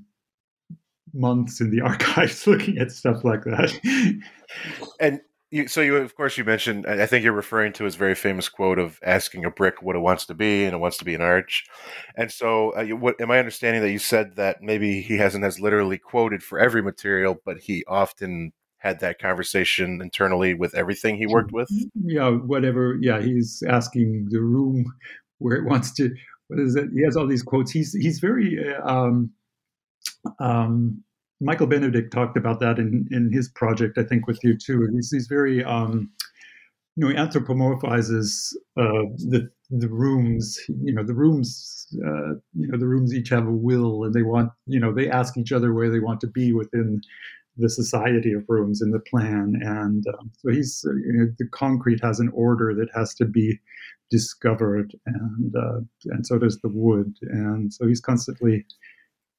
months 1.13 1.61
in 1.61 1.71
the 1.71 1.81
archives 1.85 2.47
looking 2.47 2.79
at 2.79 2.93
stuff 2.93 3.25
like 3.25 3.45
that. 3.45 4.21
and 5.01 5.21
you, 5.51 5.67
so 5.67 5.81
you, 5.81 5.97
of 5.97 6.15
course, 6.15 6.39
you 6.39 6.45
mentioned. 6.45 6.87
I 6.87 7.07
think 7.07 7.25
you're 7.25 7.33
referring 7.33 7.73
to 7.75 7.85
his 7.85 7.97
very 7.97 8.15
famous 8.15 8.49
quote 8.49 8.79
of 8.79 9.01
asking 9.03 9.45
a 9.45 9.51
brick 9.51 9.83
what 9.83 9.97
it 9.97 10.01
wants 10.01 10.25
to 10.27 10.35
be, 10.35 10.65
and 10.65 10.75
it 10.75 10.79
wants 10.79 10.97
to 10.99 11.05
be 11.05 11.15
an 11.15 11.21
arch. 11.21 11.67
And 12.15 12.31
so, 12.31 12.71
uh, 12.71 12.85
what 12.97 13.21
am 13.21 13.33
I 13.33 13.41
understanding 13.41 13.83
that 13.83 13.91
you 13.91 13.99
said 13.99 14.37
that 14.37 14.63
maybe 14.63 15.01
he 15.01 15.17
hasn't 15.17 15.45
as 15.45 15.59
literally 15.59 15.99
quoted 15.99 16.45
for 16.45 16.61
every 16.61 16.83
material, 16.83 17.37
but 17.45 17.59
he 17.59 17.85
often 17.89 18.53
had 18.81 19.01
that 19.01 19.19
conversation 19.19 20.01
internally 20.01 20.55
with 20.55 20.75
everything 20.75 21.17
he 21.17 21.27
worked 21.27 21.53
with. 21.53 21.69
Yeah, 21.95 22.31
whatever. 22.31 22.97
Yeah, 23.01 23.21
he's 23.21 23.63
asking 23.69 24.29
the 24.31 24.41
room 24.41 24.87
where 25.41 25.57
it 25.57 25.69
wants 25.69 25.93
to. 25.95 26.15
What 26.49 26.61
is 26.61 26.77
it? 26.77 26.87
He 26.95 27.03
has 27.05 27.17
all 27.17 27.27
these 27.27 27.43
quotes. 27.43 27.71
He's 27.71 27.93
he's 27.93 28.21
very. 28.21 28.59
Uh, 28.59 28.89
um, 28.89 29.31
um, 30.39 31.03
Michael 31.41 31.67
Benedict 31.67 32.13
talked 32.13 32.37
about 32.37 32.61
that 32.61 32.79
in, 32.79 33.09
in 33.11 33.33
his 33.33 33.49
project, 33.49 33.97
I 33.97 34.05
think, 34.05 34.27
with 34.27 34.39
you 34.43 34.57
too. 34.57 34.87
He's, 34.93 35.11
he's 35.11 35.27
very, 35.27 35.65
um, 35.65 36.11
you 36.97 37.05
know, 37.05 37.09
he 37.09 37.15
anthropomorphizes 37.15 38.53
uh, 38.77 39.09
the 39.31 39.51
the 39.71 39.89
rooms. 39.89 40.59
You 40.69 40.95
know, 40.95 41.05
the 41.05 41.15
rooms. 41.15 41.87
Uh, 41.95 42.35
you 42.55 42.69
know, 42.69 42.79
the 42.79 42.87
rooms 42.87 43.15
each 43.15 43.31
have 43.31 43.47
a 43.47 43.53
will, 43.53 44.05
and 44.05 44.15
they 44.15 44.23
want. 44.23 44.53
You 44.67 44.81
know, 44.81 44.93
they 44.93 45.09
ask 45.11 45.37
each 45.37 45.53
other 45.53 45.73
where 45.73 45.91
they 45.91 46.01
want 46.01 46.21
to 46.21 46.27
be 46.27 46.53
within 46.53 47.01
the 47.57 47.69
society 47.69 48.33
of 48.33 48.45
rooms 48.49 48.81
in 48.81 48.91
the 48.91 49.01
plan. 49.01 49.61
And 49.63 50.05
um, 50.19 50.31
so 50.39 50.53
he's 50.53 50.85
uh, 50.87 50.95
you 50.95 51.13
know, 51.13 51.27
the 51.39 51.49
concrete 51.49 52.01
has 52.03 52.21
an 52.21 52.31
order 52.35 52.75
that 52.75 52.89
has 52.95 53.15
to 53.15 53.25
be 53.25 53.59
discovered, 54.11 54.95
and 55.07 55.55
uh, 55.57 55.81
and 56.07 56.27
so 56.27 56.39
does 56.39 56.59
the 56.59 56.69
wood. 56.69 57.15
And 57.23 57.73
so 57.73 57.87
he's 57.87 58.01
constantly, 58.01 58.67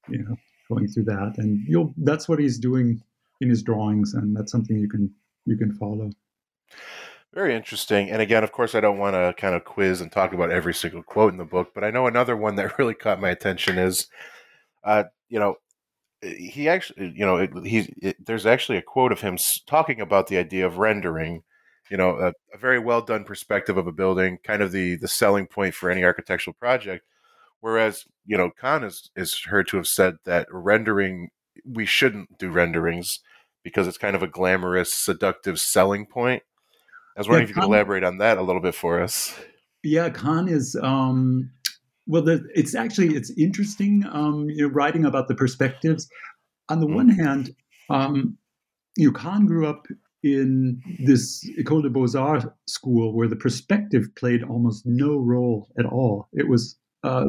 you 0.10 0.20
know, 0.20 0.36
going 0.70 0.88
through 0.88 1.06
that, 1.06 1.36
and 1.38 1.60
you'll 1.68 1.94
that's 1.98 2.28
what 2.30 2.40
he's 2.40 2.58
doing 2.58 3.02
in 3.42 3.50
his 3.50 3.64
drawings, 3.64 4.14
and 4.14 4.36
that's 4.36 4.52
something 4.52 4.78
you 4.78 4.90
can 4.90 5.14
you 5.46 5.58
can 5.58 5.74
follow. 5.74 6.10
Very 7.34 7.56
interesting. 7.56 8.10
And 8.10 8.22
again, 8.22 8.44
of 8.44 8.52
course, 8.52 8.76
I 8.76 8.82
don't 8.82 8.98
want 8.98 9.16
to 9.16 9.34
kind 9.38 9.56
of 9.56 9.64
quiz 9.64 10.02
and 10.02 10.12
talk 10.12 10.34
about 10.34 10.52
every 10.52 10.74
single 10.74 11.02
quote 11.02 11.32
in 11.32 11.38
the 11.38 11.46
book, 11.46 11.70
but 11.74 11.84
I 11.84 11.90
know 11.90 12.08
another 12.08 12.36
one 12.36 12.56
that 12.56 12.78
really 12.80 12.94
caught 12.94 13.22
my 13.22 13.30
attention 13.30 13.78
is, 13.78 14.08
uh, 14.84 15.06
you 15.30 15.40
know, 15.40 15.56
he 16.22 16.70
actually, 16.70 17.14
you 17.16 17.26
know, 17.26 17.48
he's 17.64 17.90
there's 18.20 18.46
actually 18.46 18.78
a 18.78 18.84
quote 18.84 19.12
of 19.12 19.22
him 19.22 19.38
talking 19.66 20.02
about 20.02 20.28
the 20.28 20.38
idea 20.38 20.66
of 20.66 20.78
rendering, 20.78 21.44
you 21.92 21.98
know, 21.98 22.18
a, 22.18 22.30
a, 22.54 22.58
very 22.58 22.80
well 22.80 23.02
done 23.02 23.26
perspective 23.26 23.78
of 23.78 23.86
a 23.86 23.92
building, 23.92 24.40
kind 24.46 24.62
of 24.62 24.72
the 24.72 24.96
the 24.96 25.10
selling 25.10 25.46
point 25.46 25.76
for 25.76 25.92
any 25.92 26.06
architectural 26.06 26.54
project. 26.54 27.06
Whereas, 27.60 28.06
you 28.26 28.38
know, 28.38 28.50
Kahn 28.50 28.84
is, 28.84 29.12
is 29.16 29.44
heard 29.44 29.68
to 29.68 29.78
have 29.78 29.88
said 29.88 30.16
that 30.24 30.48
rendering, 30.50 31.30
we 31.66 31.86
shouldn't 31.86 32.40
do 32.40 32.50
renderings 32.50 33.20
because 33.62 33.88
it's 33.88 33.98
kind 33.98 34.16
of 34.16 34.24
a 34.24 34.28
glamorous, 34.28 34.92
seductive 34.92 35.60
selling 35.60 36.06
point. 36.08 36.42
I 37.16 37.20
was 37.20 37.28
wondering 37.28 37.48
yeah, 37.48 37.52
if 37.52 37.56
you 37.56 37.62
could 37.62 37.68
elaborate 37.68 38.04
on 38.04 38.18
that 38.18 38.38
a 38.38 38.42
little 38.42 38.62
bit 38.62 38.74
for 38.74 39.02
us. 39.02 39.38
Yeah, 39.84 40.10
Kahn 40.10 40.48
is, 40.48 40.76
um, 40.82 41.52
well, 42.08 42.24
the, 42.24 42.44
it's 42.56 42.74
actually, 42.74 43.16
it's 43.16 43.32
interesting, 43.38 44.06
um, 44.12 44.50
you 44.50 44.68
know, 44.68 44.74
writing 44.74 45.06
about 45.06 45.28
the 45.28 45.36
perspectives. 45.36 46.10
On 46.70 46.80
the 46.80 46.88
mm. 46.88 46.96
one 46.96 47.10
hand, 47.10 47.54
um, 47.90 48.38
you 48.96 49.08
know, 49.08 49.14
Kahn 49.14 49.46
grew 49.46 49.68
up 49.68 49.86
in 50.24 50.82
this 51.00 51.44
École 51.60 51.84
des 51.84 51.90
Beaux-Arts 51.90 52.46
school 52.68 53.14
where 53.14 53.28
the 53.28 53.36
perspective 53.36 54.08
played 54.16 54.44
almost 54.44 54.86
no 54.86 55.18
role 55.18 55.68
at 55.80 55.86
all. 55.86 56.28
It 56.34 56.48
was 56.48 56.78
uh, 57.04 57.26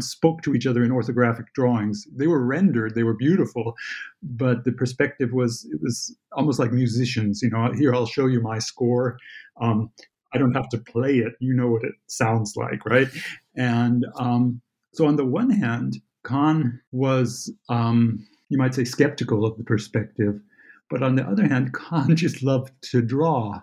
spoke 0.00 0.40
to 0.42 0.54
each 0.54 0.66
other 0.66 0.82
in 0.82 0.90
orthographic 0.90 1.52
drawings. 1.54 2.06
They 2.16 2.26
were 2.26 2.44
rendered, 2.44 2.94
they 2.94 3.02
were 3.02 3.14
beautiful, 3.14 3.74
but 4.22 4.64
the 4.64 4.72
perspective 4.72 5.32
was 5.32 5.68
it 5.70 5.80
was 5.82 6.16
almost 6.32 6.58
like 6.58 6.72
musicians. 6.72 7.42
You 7.42 7.50
know, 7.50 7.72
here 7.72 7.94
I'll 7.94 8.06
show 8.06 8.26
you 8.26 8.40
my 8.40 8.58
score. 8.58 9.18
Um, 9.60 9.90
I 10.32 10.38
don't 10.38 10.54
have 10.54 10.68
to 10.70 10.78
play 10.78 11.18
it; 11.18 11.34
you 11.38 11.54
know 11.54 11.68
what 11.68 11.84
it 11.84 11.94
sounds 12.06 12.54
like, 12.56 12.84
right? 12.86 13.08
And 13.56 14.06
um, 14.18 14.62
so, 14.94 15.06
on 15.06 15.16
the 15.16 15.24
one 15.24 15.50
hand, 15.50 15.98
Kahn 16.24 16.80
was, 16.92 17.52
um, 17.68 18.26
you 18.48 18.58
might 18.58 18.74
say, 18.74 18.84
skeptical 18.84 19.44
of 19.44 19.56
the 19.58 19.64
perspective, 19.64 20.40
but 20.90 21.02
on 21.02 21.16
the 21.16 21.24
other 21.24 21.46
hand, 21.46 21.72
Kahn 21.74 22.16
just 22.16 22.42
loved 22.42 22.72
to 22.90 23.02
draw, 23.02 23.60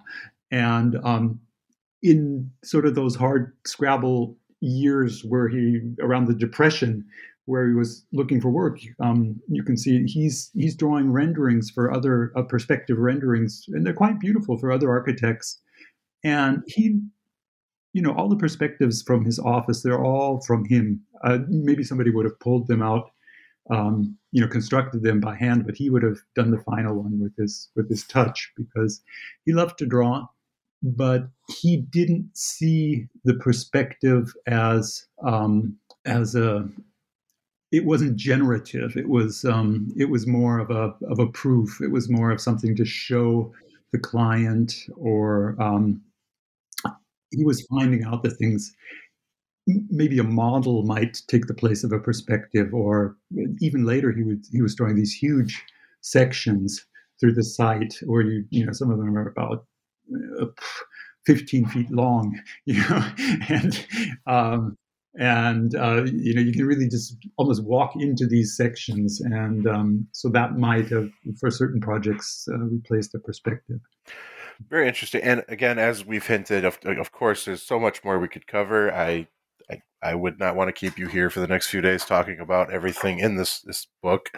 and 0.52 0.98
um, 1.04 1.40
in 2.02 2.52
sort 2.64 2.86
of 2.86 2.96
those 2.96 3.16
hard 3.16 3.54
Scrabble 3.66 4.38
years 4.62 5.24
where 5.24 5.48
he 5.48 5.80
around 6.02 6.26
the 6.26 6.36
depression 6.36 7.04
where 7.46 7.68
he 7.68 7.74
was 7.74 8.06
looking 8.14 8.40
for 8.40 8.50
work 8.50 8.80
um, 9.00 9.40
you 9.48 9.64
can 9.64 9.76
see 9.76 10.04
he's 10.06 10.52
he's 10.54 10.76
drawing 10.76 11.12
renderings 11.12 11.72
for 11.72 11.92
other 11.92 12.32
uh, 12.36 12.44
perspective 12.44 12.98
renderings 12.98 13.66
and 13.70 13.86
they're 13.86 13.94
quite 13.94 14.20
beautiful 14.20 14.58
for 14.58 14.72
other 14.72 14.90
architects. 14.90 15.60
And 16.24 16.64
he 16.68 17.00
you 17.94 18.02
know 18.02 18.14
all 18.14 18.30
the 18.30 18.38
perspectives 18.38 19.02
from 19.02 19.26
his 19.26 19.40
office 19.40 19.82
they're 19.82 20.04
all 20.04 20.42
from 20.42 20.66
him. 20.66 21.02
Uh, 21.24 21.40
maybe 21.48 21.84
somebody 21.84 22.12
would 22.12 22.26
have 22.26 22.40
pulled 22.40 22.68
them 22.68 22.82
out 22.82 23.10
um, 23.72 24.18
you 24.32 24.42
know 24.42 24.48
constructed 24.48 25.04
them 25.04 25.20
by 25.20 25.36
hand 25.36 25.66
but 25.66 25.76
he 25.76 25.90
would 25.90 26.04
have 26.04 26.20
done 26.36 26.52
the 26.52 26.60
final 26.60 26.96
one 27.02 27.20
with 27.20 27.36
his 27.38 27.70
with 27.76 27.90
his 27.90 28.06
touch 28.06 28.52
because 28.56 29.02
he 29.46 29.54
loved 29.54 29.78
to 29.78 29.86
draw 29.86 30.26
but 30.84 31.28
he 31.60 31.78
didn't 31.78 32.30
see 32.34 33.08
the 33.24 33.36
perspective 33.36 34.34
as 34.48 35.06
um, 35.24 35.78
as 36.06 36.36
a 36.36 36.68
it 37.72 37.86
wasn't 37.86 38.18
generative. 38.18 38.98
It 38.98 39.08
was 39.08 39.46
um, 39.46 39.94
it 39.98 40.10
was 40.10 40.28
more 40.28 40.60
of 40.60 40.72
a 40.72 40.94
of 41.10 41.20
a 41.20 41.28
proof. 41.28 41.80
It 41.82 41.92
was 41.92 42.10
more 42.10 42.32
of 42.32 42.42
something 42.42 42.76
to 42.76 42.86
show 42.86 43.54
the 43.94 44.00
client 44.00 44.74
or 44.98 45.56
um, 45.62 46.02
he 47.32 47.46
was 47.46 47.66
finding 47.68 48.04
out 48.04 48.24
the 48.24 48.30
things 48.32 48.74
maybe 49.68 50.18
a 50.20 50.24
model 50.24 50.84
might 50.84 51.22
take 51.28 51.48
the 51.48 51.54
place 51.54 51.84
of 51.84 51.92
a 51.92 52.00
perspective 52.00 52.74
or 52.74 53.16
even 53.62 53.86
later 53.86 54.12
he 54.12 54.24
would 54.24 54.44
he 54.52 54.62
was 54.62 54.76
drawing 54.76 54.96
these 54.96 55.14
huge 55.14 55.64
sections 56.02 56.86
through 57.20 57.34
the 57.34 57.44
site 57.44 57.96
where 58.06 58.22
you 58.22 58.44
you 58.50 58.66
know 58.66 58.72
some 58.72 58.90
of 58.90 58.98
them 58.98 59.16
are 59.18 59.28
about 59.28 59.66
uh, 60.42 60.46
15 61.26 61.66
feet 61.68 61.92
long, 61.92 62.40
you 62.66 62.82
know, 62.82 63.06
and 63.50 63.86
um, 64.28 64.78
and 65.20 65.76
uh, 65.76 66.04
you 66.06 66.34
know 66.34 66.42
you 66.42 66.54
can 66.54 66.66
really 66.66 66.88
just 66.88 67.18
almost 67.38 67.64
walk 67.64 67.94
into 67.96 68.26
these 68.28 68.56
sections, 68.56 69.22
and 69.22 69.68
um, 69.68 70.08
so 70.12 70.30
that 70.30 70.58
might 70.58 70.90
have, 70.90 71.10
for 71.40 71.52
certain 71.52 71.82
projects, 71.82 72.48
uh, 72.52 72.58
replaced 72.58 73.12
the 73.12 73.20
perspective. 73.20 73.80
Very 74.70 74.88
interesting, 74.88 75.22
and 75.22 75.44
again, 75.48 75.80
as 75.80 76.06
we've 76.06 76.26
hinted, 76.26 76.66
of, 76.66 76.80
of 76.86 77.12
course, 77.12 77.46
there's 77.46 77.64
so 77.64 77.80
much 77.80 78.04
more 78.04 78.20
we 78.20 78.28
could 78.28 78.48
cover. 78.48 78.94
I, 78.94 79.28
I, 79.72 79.82
I 80.12 80.16
would 80.16 80.40
not 80.40 80.56
want 80.56 80.68
to 80.68 80.74
keep 80.74 80.98
you 80.98 81.08
here 81.08 81.30
for 81.30 81.40
the 81.40 81.48
next 81.48 81.68
few 81.68 81.82
days 81.82 82.06
talking 82.06 82.40
about 82.40 82.72
everything 82.72 83.20
in 83.20 83.36
this 83.36 83.62
this 83.62 83.88
book. 84.02 84.30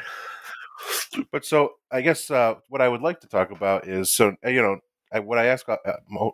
But 1.32 1.46
so 1.46 1.74
I 1.92 2.02
guess 2.02 2.30
uh, 2.30 2.56
what 2.70 2.82
I 2.82 2.90
would 2.90 3.02
like 3.02 3.22
to 3.22 3.28
talk 3.28 3.52
about 3.52 3.88
is 3.88 4.12
so 4.12 4.36
you 4.46 4.62
know 4.62 4.80
I, 5.14 5.20
what 5.20 5.38
I 5.38 5.46
ask 5.46 5.70
uh, 5.70 5.78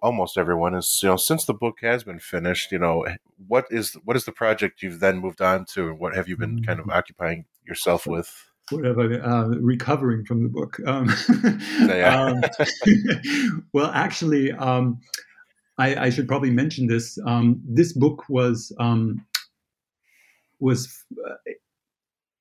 almost 0.02 0.38
everyone 0.38 0.74
is, 0.74 1.00
you 1.04 1.10
know, 1.10 1.18
since 1.18 1.44
the 1.44 1.54
book 1.54 1.80
has 1.82 2.06
been 2.06 2.20
finished, 2.20 2.72
you 2.72 2.80
know, 2.80 3.06
what 3.48 3.66
is 3.70 3.98
what 4.06 4.16
is 4.16 4.24
the 4.24 4.32
project 4.32 4.82
you've 4.82 5.02
then 5.02 5.20
moved 5.20 5.42
on 5.42 5.66
to, 5.74 5.90
and 5.90 6.00
what 6.00 6.16
have 6.16 6.30
you 6.30 6.38
been 6.38 6.64
kind 6.64 6.80
of 6.80 6.86
mm. 6.86 6.96
occupying 6.96 7.46
yourself 7.68 8.08
with? 8.08 8.46
Whatever, 8.72 9.22
uh, 9.22 9.48
recovering 9.60 10.24
from 10.24 10.44
the 10.44 10.50
book. 10.50 10.80
Um, 10.86 11.10
um, 13.44 13.64
well, 13.74 13.92
actually, 13.92 14.54
um, 14.54 15.00
I, 15.80 16.06
I, 16.06 16.10
should 16.10 16.28
probably 16.28 16.52
mention 16.52 16.88
this. 16.88 17.18
Um, 17.26 17.62
this 17.66 17.94
book 17.94 18.26
was 18.30 18.76
um, 18.80 19.26
was 20.60 21.04
uh, 21.26 21.52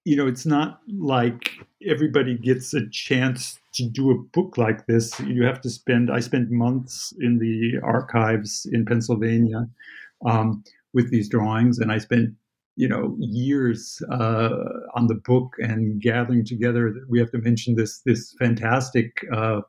you 0.09 0.17
know, 0.17 0.27
it's 0.27 0.47
not 0.47 0.81
like 0.99 1.51
everybody 1.87 2.39
gets 2.39 2.73
a 2.73 2.89
chance 2.89 3.61
to 3.75 3.87
do 3.87 4.11
a 4.11 4.19
book 4.33 4.57
like 4.57 4.87
this. 4.87 5.21
You 5.21 5.45
have 5.45 5.61
to 5.61 5.69
spend. 5.69 6.11
I 6.11 6.21
spent 6.21 6.51
months 6.51 7.13
in 7.21 7.39
the 7.39 7.79
archives 7.83 8.67
in 8.73 8.87
Pennsylvania 8.87 9.69
um, 10.25 10.65
with 10.95 11.11
these 11.11 11.29
drawings, 11.29 11.79
and 11.79 11.93
I 11.93 11.99
spent 11.99 12.31
you 12.77 12.89
know 12.89 13.17
years 13.19 14.01
uh, 14.11 14.49
on 14.95 15.09
the 15.09 15.21
book 15.27 15.53
and 15.59 16.01
gathering 16.01 16.43
together. 16.43 16.95
We 17.11 17.19
have 17.19 17.31
to 17.33 17.39
mention 17.39 17.75
this 17.77 18.01
this 18.07 18.35
fantastic. 18.39 19.13
Uh, 19.31 19.61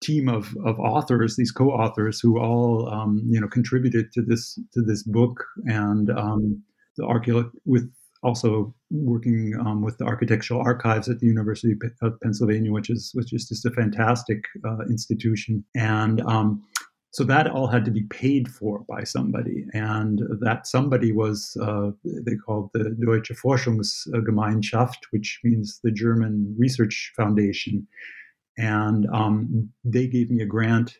team 0.00 0.28
of, 0.28 0.56
of 0.64 0.78
authors, 0.78 1.36
these 1.36 1.50
co-authors 1.50 2.20
who 2.20 2.38
all 2.38 2.88
um, 2.88 3.22
you 3.28 3.40
know 3.40 3.48
contributed 3.48 4.12
to 4.12 4.22
this 4.22 4.58
to 4.72 4.82
this 4.82 5.02
book, 5.02 5.44
and 5.66 6.10
um, 6.10 6.62
the 6.96 7.04
archaeolog 7.04 7.50
with 7.64 7.90
also 8.22 8.74
working 8.90 9.54
um, 9.60 9.82
with 9.82 9.98
the 9.98 10.04
architectural 10.04 10.60
archives 10.60 11.08
at 11.08 11.20
the 11.20 11.26
University 11.26 11.76
of 12.02 12.20
Pennsylvania, 12.20 12.72
which 12.72 12.90
is 12.90 13.10
which 13.14 13.32
is 13.32 13.48
just 13.48 13.64
a 13.64 13.70
fantastic 13.70 14.44
uh, 14.66 14.84
institution, 14.88 15.64
and 15.74 16.20
um, 16.22 16.62
so 17.10 17.24
that 17.24 17.48
all 17.48 17.66
had 17.66 17.84
to 17.84 17.90
be 17.90 18.02
paid 18.04 18.48
for 18.48 18.84
by 18.88 19.02
somebody, 19.04 19.64
and 19.72 20.22
that 20.40 20.66
somebody 20.66 21.12
was 21.12 21.56
uh, 21.62 21.90
they 22.04 22.36
called 22.36 22.70
the 22.74 22.90
Deutsche 23.04 23.32
Forschungsgemeinschaft, 23.42 24.98
which 25.10 25.40
means 25.42 25.80
the 25.82 25.90
German 25.90 26.54
Research 26.58 27.12
Foundation, 27.16 27.86
and 28.58 29.06
um, 29.12 29.70
they 29.84 30.06
gave 30.06 30.30
me 30.30 30.42
a 30.42 30.46
grant 30.46 30.96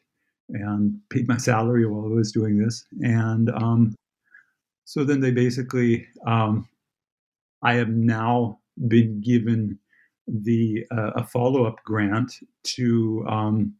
and 0.50 0.98
paid 1.10 1.28
my 1.28 1.36
salary 1.36 1.84
while 1.84 2.06
I 2.06 2.14
was 2.14 2.32
doing 2.32 2.58
this, 2.58 2.84
and 3.02 3.50
um, 3.50 3.94
so 4.84 5.04
then 5.04 5.20
they 5.20 5.32
basically 5.32 6.06
um, 6.26 6.66
I 7.62 7.74
have 7.74 7.90
now 7.90 8.60
been 8.86 9.20
given 9.20 9.78
the 10.26 10.84
uh, 10.90 11.10
a 11.16 11.24
follow 11.24 11.64
up 11.64 11.76
grant 11.84 12.32
to 12.62 13.24
um, 13.28 13.74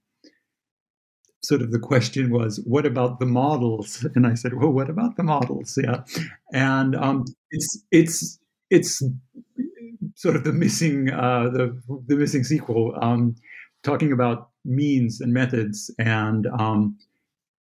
sort 1.42 1.62
of 1.62 1.70
the 1.70 1.78
question 1.78 2.30
was, 2.30 2.60
what 2.64 2.86
about 2.86 3.20
the 3.20 3.26
models? 3.26 4.06
And 4.14 4.26
I 4.26 4.34
said, 4.34 4.54
well, 4.54 4.70
what 4.70 4.90
about 4.90 5.16
the 5.16 5.22
models? 5.22 5.78
Yeah, 5.82 6.02
and 6.52 6.96
um, 6.96 7.24
it's 7.50 7.84
it's 7.90 8.38
it's 8.70 9.02
sort 10.14 10.36
of 10.36 10.44
the 10.44 10.52
missing 10.52 11.10
uh, 11.10 11.50
the 11.50 11.80
the 12.06 12.16
missing 12.16 12.44
sequel, 12.44 12.94
um, 13.00 13.36
talking 13.88 14.12
about 14.12 14.50
means 14.64 15.20
and 15.20 15.32
methods, 15.32 15.90
and 15.98 16.46
um, 16.58 16.96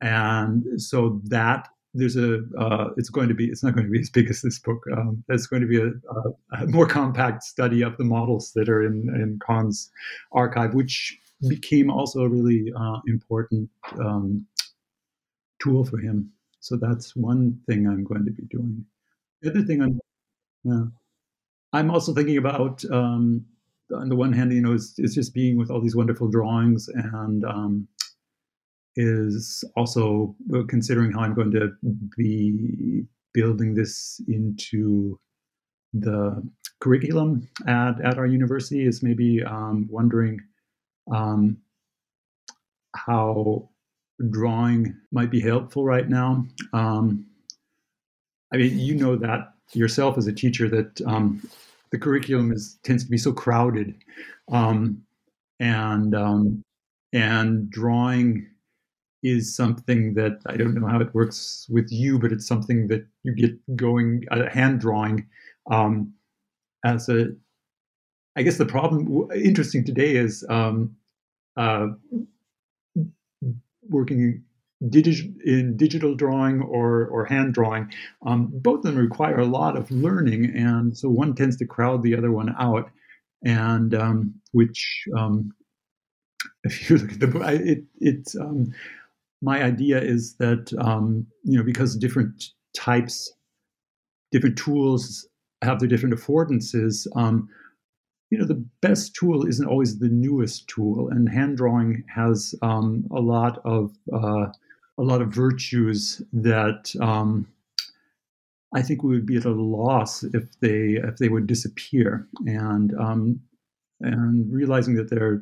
and 0.01 0.81
so 0.81 1.21
that 1.25 1.67
there's 1.93 2.17
a 2.17 2.41
uh, 2.57 2.89
it's 2.97 3.09
going 3.09 3.29
to 3.29 3.33
be 3.33 3.45
it's 3.45 3.63
not 3.63 3.73
going 3.73 3.85
to 3.85 3.91
be 3.91 3.99
as 3.99 4.09
big 4.09 4.29
as 4.29 4.41
this 4.41 4.59
book. 4.59 4.83
Um, 4.95 5.23
it's 5.29 5.47
going 5.47 5.61
to 5.61 5.67
be 5.67 5.79
a, 5.79 5.87
a, 5.87 6.63
a, 6.63 6.67
more 6.67 6.85
compact 6.85 7.43
study 7.43 7.81
of 7.81 7.97
the 7.97 8.03
models 8.03 8.51
that 8.55 8.69
are 8.69 8.83
in 8.85 9.09
in 9.15 9.39
Kahn's 9.45 9.91
archive 10.31 10.73
which 10.73 11.17
became 11.47 11.89
also 11.89 12.19
a 12.21 12.29
really 12.29 12.71
uh, 12.77 12.99
important 13.07 13.69
um, 13.99 14.45
tool 15.61 15.85
for 15.85 15.97
him. 15.97 16.31
So 16.59 16.75
that's 16.75 17.15
one 17.15 17.57
thing 17.65 17.87
i'm 17.87 18.03
going 18.03 18.25
to 18.25 18.31
be 18.31 18.43
doing. 18.51 18.85
The 19.41 19.51
other 19.51 19.63
thing 19.63 19.81
i'm 19.81 19.99
yeah, 20.65 20.83
i'm 21.71 21.89
also 21.89 22.13
thinking 22.13 22.37
about 22.37 22.83
um, 22.91 23.45
on 23.95 24.09
the 24.09 24.15
one 24.15 24.33
hand 24.33 24.53
you 24.53 24.61
know 24.61 24.73
is, 24.73 24.93
it's 24.97 25.15
just 25.15 25.33
being 25.33 25.57
with 25.57 25.69
all 25.69 25.81
these 25.81 25.95
wonderful 25.95 26.27
drawings 26.27 26.87
and 26.89 27.43
um, 27.45 27.87
is 28.95 29.63
also 29.75 30.35
considering 30.67 31.11
how 31.11 31.21
I'm 31.21 31.33
going 31.33 31.51
to 31.51 31.71
be 32.17 33.03
building 33.33 33.73
this 33.73 34.21
into 34.27 35.19
the 35.93 36.43
curriculum 36.81 37.47
at, 37.67 38.01
at 38.01 38.17
our 38.17 38.25
university 38.25 38.85
is 38.85 39.03
maybe 39.03 39.43
um, 39.43 39.87
wondering 39.89 40.39
um, 41.13 41.57
how 42.95 43.69
drawing 44.29 44.95
might 45.11 45.31
be 45.31 45.39
helpful 45.39 45.85
right 45.85 46.09
now. 46.09 46.45
Um, 46.73 47.25
I 48.53 48.57
mean, 48.57 48.77
you 48.79 48.95
know 48.95 49.15
that 49.15 49.53
yourself 49.73 50.17
as 50.17 50.27
a 50.27 50.33
teacher 50.33 50.67
that 50.69 51.01
um, 51.05 51.41
the 51.91 51.99
curriculum 51.99 52.51
is 52.51 52.79
tends 52.83 53.03
to 53.03 53.09
be 53.09 53.17
so 53.17 53.31
crowded, 53.31 53.95
um, 54.51 55.01
and 55.59 56.15
um, 56.15 56.63
and 57.13 57.69
drawing 57.69 58.47
is 59.23 59.55
something 59.55 60.13
that 60.13 60.39
I 60.45 60.55
don't 60.55 60.75
know 60.75 60.87
how 60.87 61.01
it 61.01 61.13
works 61.13 61.67
with 61.69 61.91
you, 61.91 62.19
but 62.19 62.31
it's 62.31 62.47
something 62.47 62.87
that 62.87 63.05
you 63.23 63.33
get 63.33 63.75
going 63.75 64.25
uh, 64.31 64.49
hand 64.49 64.79
drawing 64.79 65.27
um, 65.69 66.13
as 66.85 67.09
a. 67.09 67.27
I 68.35 68.43
guess 68.43 68.57
the 68.57 68.65
problem 68.65 69.27
interesting 69.33 69.83
today 69.83 70.15
is 70.15 70.45
um, 70.49 70.95
uh, 71.57 71.87
working 73.89 74.43
digi- 74.83 75.33
in 75.43 75.75
digital 75.77 76.15
drawing 76.15 76.61
or 76.61 77.07
or 77.07 77.25
hand 77.25 77.53
drawing. 77.53 77.91
Um, 78.25 78.49
both 78.51 78.79
of 78.79 78.83
them 78.83 78.97
require 78.97 79.39
a 79.39 79.45
lot 79.45 79.77
of 79.77 79.89
learning, 79.91 80.53
and 80.55 80.97
so 80.97 81.09
one 81.09 81.35
tends 81.35 81.57
to 81.57 81.65
crowd 81.65 82.03
the 82.03 82.15
other 82.15 82.31
one 82.31 82.55
out, 82.57 82.89
and 83.43 83.93
um, 83.93 84.33
which 84.51 85.03
um, 85.17 85.51
if 86.63 86.89
you 86.89 86.97
look 86.97 87.13
at 87.13 87.19
the 87.19 87.27
book, 87.27 87.43
it 87.45 87.83
it's 87.99 88.35
um, 88.35 88.73
my 89.41 89.63
idea 89.63 90.01
is 90.01 90.35
that 90.35 90.73
um, 90.79 91.25
you 91.43 91.57
know 91.57 91.63
because 91.63 91.95
different 91.95 92.45
types, 92.75 93.33
different 94.31 94.57
tools 94.57 95.27
have 95.61 95.79
their 95.79 95.89
different 95.89 96.15
affordances. 96.15 97.05
You 98.31 98.37
know, 98.37 98.45
the 98.45 98.63
best 98.83 99.15
tool 99.15 99.47
isn't 99.47 99.65
always 99.65 99.97
the 99.97 100.07
newest 100.07 100.67
tool, 100.67 101.09
and 101.09 101.27
hand 101.27 101.57
drawing 101.57 102.03
has 102.13 102.53
um, 102.61 103.07
a 103.09 103.19
lot 103.19 103.59
of 103.65 103.91
uh, 104.13 104.51
a 104.99 105.01
lot 105.01 105.21
of 105.21 105.29
virtues 105.29 106.21
that 106.33 106.93
um, 106.99 107.47
I 108.75 108.81
think 108.81 109.01
we 109.01 109.15
would 109.15 109.25
be 109.25 109.37
at 109.37 109.45
a 109.45 109.51
loss 109.51 110.23
if 110.23 110.43
they 110.59 110.99
if 111.01 111.17
they 111.17 111.29
would 111.29 111.47
disappear. 111.47 112.27
And 112.45 112.93
um, 112.99 113.39
and 114.01 114.51
realizing 114.53 114.95
that 114.95 115.09
they're 115.09 115.41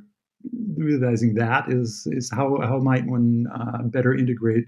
realizing 0.77 1.33
that 1.35 1.71
is 1.71 2.07
is 2.11 2.29
how 2.31 2.59
how 2.61 2.77
might 2.77 3.05
one 3.05 3.47
uh, 3.53 3.83
better 3.83 4.13
integrate 4.15 4.65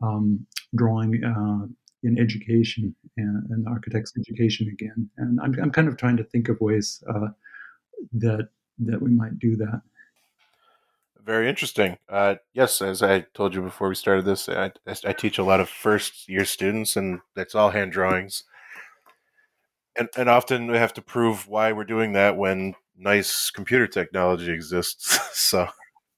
um, 0.00 0.46
drawing 0.76 1.22
uh, 1.24 1.66
in 2.02 2.18
education 2.18 2.94
and, 3.16 3.50
and, 3.50 3.66
architects 3.68 4.12
education 4.18 4.68
again. 4.68 5.08
And 5.18 5.40
I'm 5.42 5.54
I'm 5.60 5.70
kind 5.70 5.88
of 5.88 5.96
trying 5.96 6.16
to 6.18 6.24
think 6.24 6.48
of 6.48 6.60
ways 6.60 7.02
uh, 7.12 7.28
that 8.12 8.48
that 8.78 9.02
we 9.02 9.10
might 9.10 9.38
do 9.38 9.56
that. 9.56 9.82
Very 11.24 11.48
interesting. 11.48 11.96
Uh, 12.08 12.34
yes, 12.52 12.82
as 12.82 13.02
I 13.02 13.20
told 13.32 13.54
you 13.54 13.62
before 13.62 13.88
we 13.88 13.94
started 13.94 14.26
this, 14.26 14.48
I, 14.48 14.72
I 14.86 15.12
teach 15.12 15.38
a 15.38 15.44
lot 15.44 15.60
of 15.60 15.70
first 15.70 16.28
year 16.28 16.44
students, 16.44 16.96
and 16.96 17.20
that's 17.34 17.54
all 17.54 17.70
hand 17.70 17.92
drawings. 17.92 18.44
And, 19.96 20.08
and 20.18 20.28
often 20.28 20.70
we 20.70 20.76
have 20.76 20.92
to 20.94 21.02
prove 21.02 21.48
why 21.48 21.72
we're 21.72 21.84
doing 21.84 22.12
that 22.12 22.36
when 22.36 22.74
nice 22.96 23.50
computer 23.50 23.86
technology 23.86 24.52
exists. 24.52 25.18
so 25.32 25.68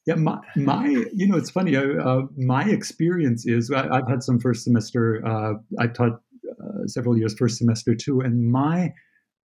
yeah, 0.06 0.14
my, 0.14 0.38
my, 0.54 0.86
you 1.12 1.28
know, 1.28 1.36
it's 1.36 1.50
funny. 1.50 1.76
Uh, 1.76 2.22
my 2.36 2.64
experience 2.64 3.44
is 3.46 3.70
I, 3.70 3.92
have 3.92 4.08
had 4.08 4.22
some 4.22 4.38
first 4.38 4.62
semester. 4.62 5.24
Uh, 5.26 5.54
I 5.80 5.88
taught 5.88 6.20
uh, 6.48 6.86
several 6.86 7.18
years 7.18 7.34
first 7.36 7.58
semester 7.58 7.94
too, 7.94 8.20
and 8.20 8.50
my 8.50 8.92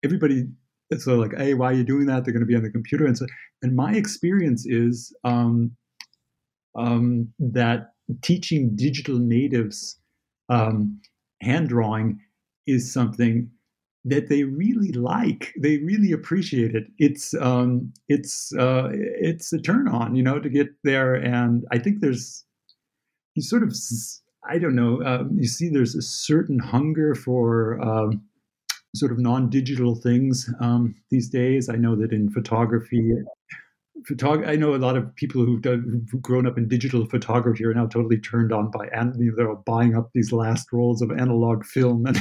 everybody. 0.04 0.48
Sort 0.91 1.19
of 1.19 1.19
like, 1.19 1.38
hey, 1.38 1.54
why 1.54 1.71
are 1.71 1.76
you 1.76 1.84
doing 1.84 2.06
that? 2.06 2.23
They're 2.23 2.34
going 2.34 2.41
to 2.41 2.47
be 2.47 2.56
on 2.56 2.63
the 2.63 2.69
computer, 2.69 3.06
and 3.06 3.17
so. 3.17 3.26
And 3.62 3.76
my 3.76 3.93
experience 3.93 4.65
is 4.65 5.13
um, 5.23 5.71
um, 6.78 7.34
that 7.39 7.93
teaching 8.21 8.76
digital 8.76 9.17
natives 9.19 10.00
um, 10.50 11.02
hand 11.41 11.69
drawing 11.69 12.19
is 12.67 12.91
something 12.91 13.50
that 14.06 14.30
they 14.30 14.43
really 14.43 14.91
like. 14.93 15.54
They 15.62 15.78
really 15.80 16.12
appreciate 16.12 16.73
it. 16.76 16.86
It's 16.97 17.34
um, 17.34 17.91
it's 18.08 18.54
uh, 18.56 18.89
it's 18.91 19.52
a 19.52 19.60
turn 19.60 19.88
on, 19.88 20.15
you 20.15 20.23
know, 20.23 20.39
to 20.39 20.50
get 20.50 20.69
there. 20.84 21.15
And 21.15 21.65
I 21.71 21.80
think 21.80 22.00
there's 22.00 22.45
you 23.36 23.41
sort 23.41 23.63
of 23.63 23.73
I 24.50 24.58
don't 24.60 24.76
know. 24.76 25.04
Um, 25.04 25.38
you 25.38 25.47
see, 25.47 25.69
there's 25.69 25.95
a 25.95 26.02
certain 26.02 26.60
hunger 26.60 27.15
for 27.15 27.82
um, 27.82 28.21
sort 28.95 29.12
of 29.12 29.19
non-digital 29.19 29.95
things 29.95 30.50
um, 30.60 30.95
these 31.12 31.30
days. 31.30 31.69
I 31.69 31.76
know 31.76 31.95
that 31.95 32.12
in 32.12 32.30
photography 32.30 33.12
photog- 34.10 34.47
I 34.47 34.56
know 34.56 34.76
a 34.76 34.78
lot 34.78 34.97
of 34.97 35.13
people 35.15 35.45
who've, 35.45 35.62
done, 35.62 36.08
who've 36.12 36.21
grown 36.21 36.47
up 36.47 36.58
in 36.58 36.67
digital 36.67 37.06
photography 37.06 37.65
are 37.65 37.73
now 37.73 37.88
totally 37.88 38.19
turned 38.19 38.52
on 38.52 38.71
by 38.71 38.88
and 38.91 39.13
they're 39.36 39.56
buying 39.56 39.95
up 39.95 40.12
these 40.13 40.32
last 40.32 40.71
rolls 40.71 41.02
of 41.02 41.12
analog 41.12 41.65
film 41.65 42.06
and 42.06 42.17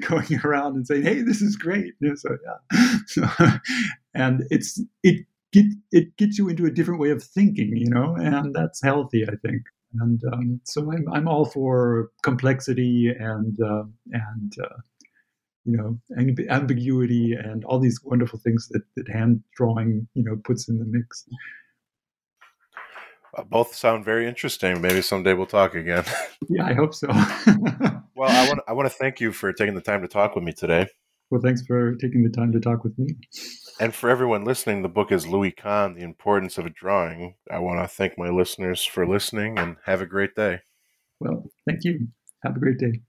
going 0.08 0.40
around 0.44 0.76
and 0.76 0.86
saying, 0.86 1.02
"Hey, 1.02 1.22
this 1.22 1.40
is 1.42 1.56
great." 1.56 1.94
You 2.00 2.10
know, 2.10 2.14
so 2.16 2.36
yeah, 2.44 2.98
so, 3.06 3.28
and 4.14 4.44
it's 4.50 4.80
it 5.02 5.26
get 5.52 5.66
it 5.92 6.16
gets 6.16 6.38
you 6.38 6.48
into 6.48 6.66
a 6.66 6.70
different 6.70 7.00
way 7.00 7.10
of 7.10 7.22
thinking, 7.22 7.76
you 7.76 7.90
know, 7.90 8.16
and 8.16 8.54
that's 8.54 8.82
healthy, 8.82 9.24
I 9.26 9.36
think. 9.36 9.62
And 9.94 10.20
um, 10.32 10.60
so 10.64 10.92
I'm 10.92 11.06
I'm 11.12 11.28
all 11.28 11.44
for 11.44 12.10
complexity 12.22 13.08
and 13.08 13.58
uh, 13.60 13.84
and 14.12 14.52
uh, 14.62 14.76
you 15.64 15.76
know 15.76 15.98
amb- 16.18 16.48
ambiguity 16.48 17.32
and 17.32 17.64
all 17.64 17.78
these 17.78 18.00
wonderful 18.04 18.38
things 18.38 18.68
that, 18.68 18.82
that 18.96 19.08
hand 19.08 19.42
drawing 19.56 20.06
you 20.14 20.24
know 20.24 20.36
puts 20.44 20.68
in 20.68 20.78
the 20.78 20.84
mix. 20.84 21.26
Uh, 23.36 23.44
both 23.44 23.74
sound 23.74 24.04
very 24.04 24.26
interesting. 24.26 24.80
Maybe 24.80 25.02
someday 25.02 25.34
we'll 25.34 25.46
talk 25.46 25.74
again. 25.74 26.04
Yeah 26.50 26.64
i 26.64 26.72
hope 26.72 26.94
so. 26.94 27.08
Well 28.14 28.30
i 28.30 28.48
want 28.48 28.60
i 28.66 28.72
want 28.72 28.90
to 28.90 28.94
thank 28.94 29.20
you 29.20 29.32
for 29.32 29.52
taking 29.52 29.74
the 29.74 29.82
time 29.82 30.00
to 30.02 30.08
talk 30.08 30.34
with 30.34 30.44
me 30.44 30.52
today. 30.52 30.86
Well 31.30 31.40
thanks 31.42 31.62
for 31.66 31.94
taking 31.96 32.22
the 32.22 32.30
time 32.30 32.52
to 32.52 32.60
talk 32.60 32.84
with 32.84 32.98
me 32.98 33.16
and 33.80 33.94
for 33.94 34.10
everyone 34.10 34.44
listening 34.44 34.82
the 34.82 34.88
book 34.88 35.12
is 35.12 35.26
louis 35.26 35.52
kahn 35.52 35.94
the 35.94 36.02
importance 36.02 36.58
of 36.58 36.66
a 36.66 36.70
drawing. 36.70 37.34
I 37.50 37.58
want 37.58 37.80
to 37.80 37.88
thank 37.88 38.18
my 38.18 38.28
listeners 38.28 38.84
for 38.84 39.06
listening 39.06 39.58
and 39.58 39.76
have 39.86 40.00
a 40.00 40.06
great 40.06 40.34
day. 40.34 40.60
Well 41.20 41.50
thank 41.66 41.84
you. 41.84 42.08
Have 42.44 42.56
a 42.56 42.60
great 42.60 42.78
day 42.78 43.02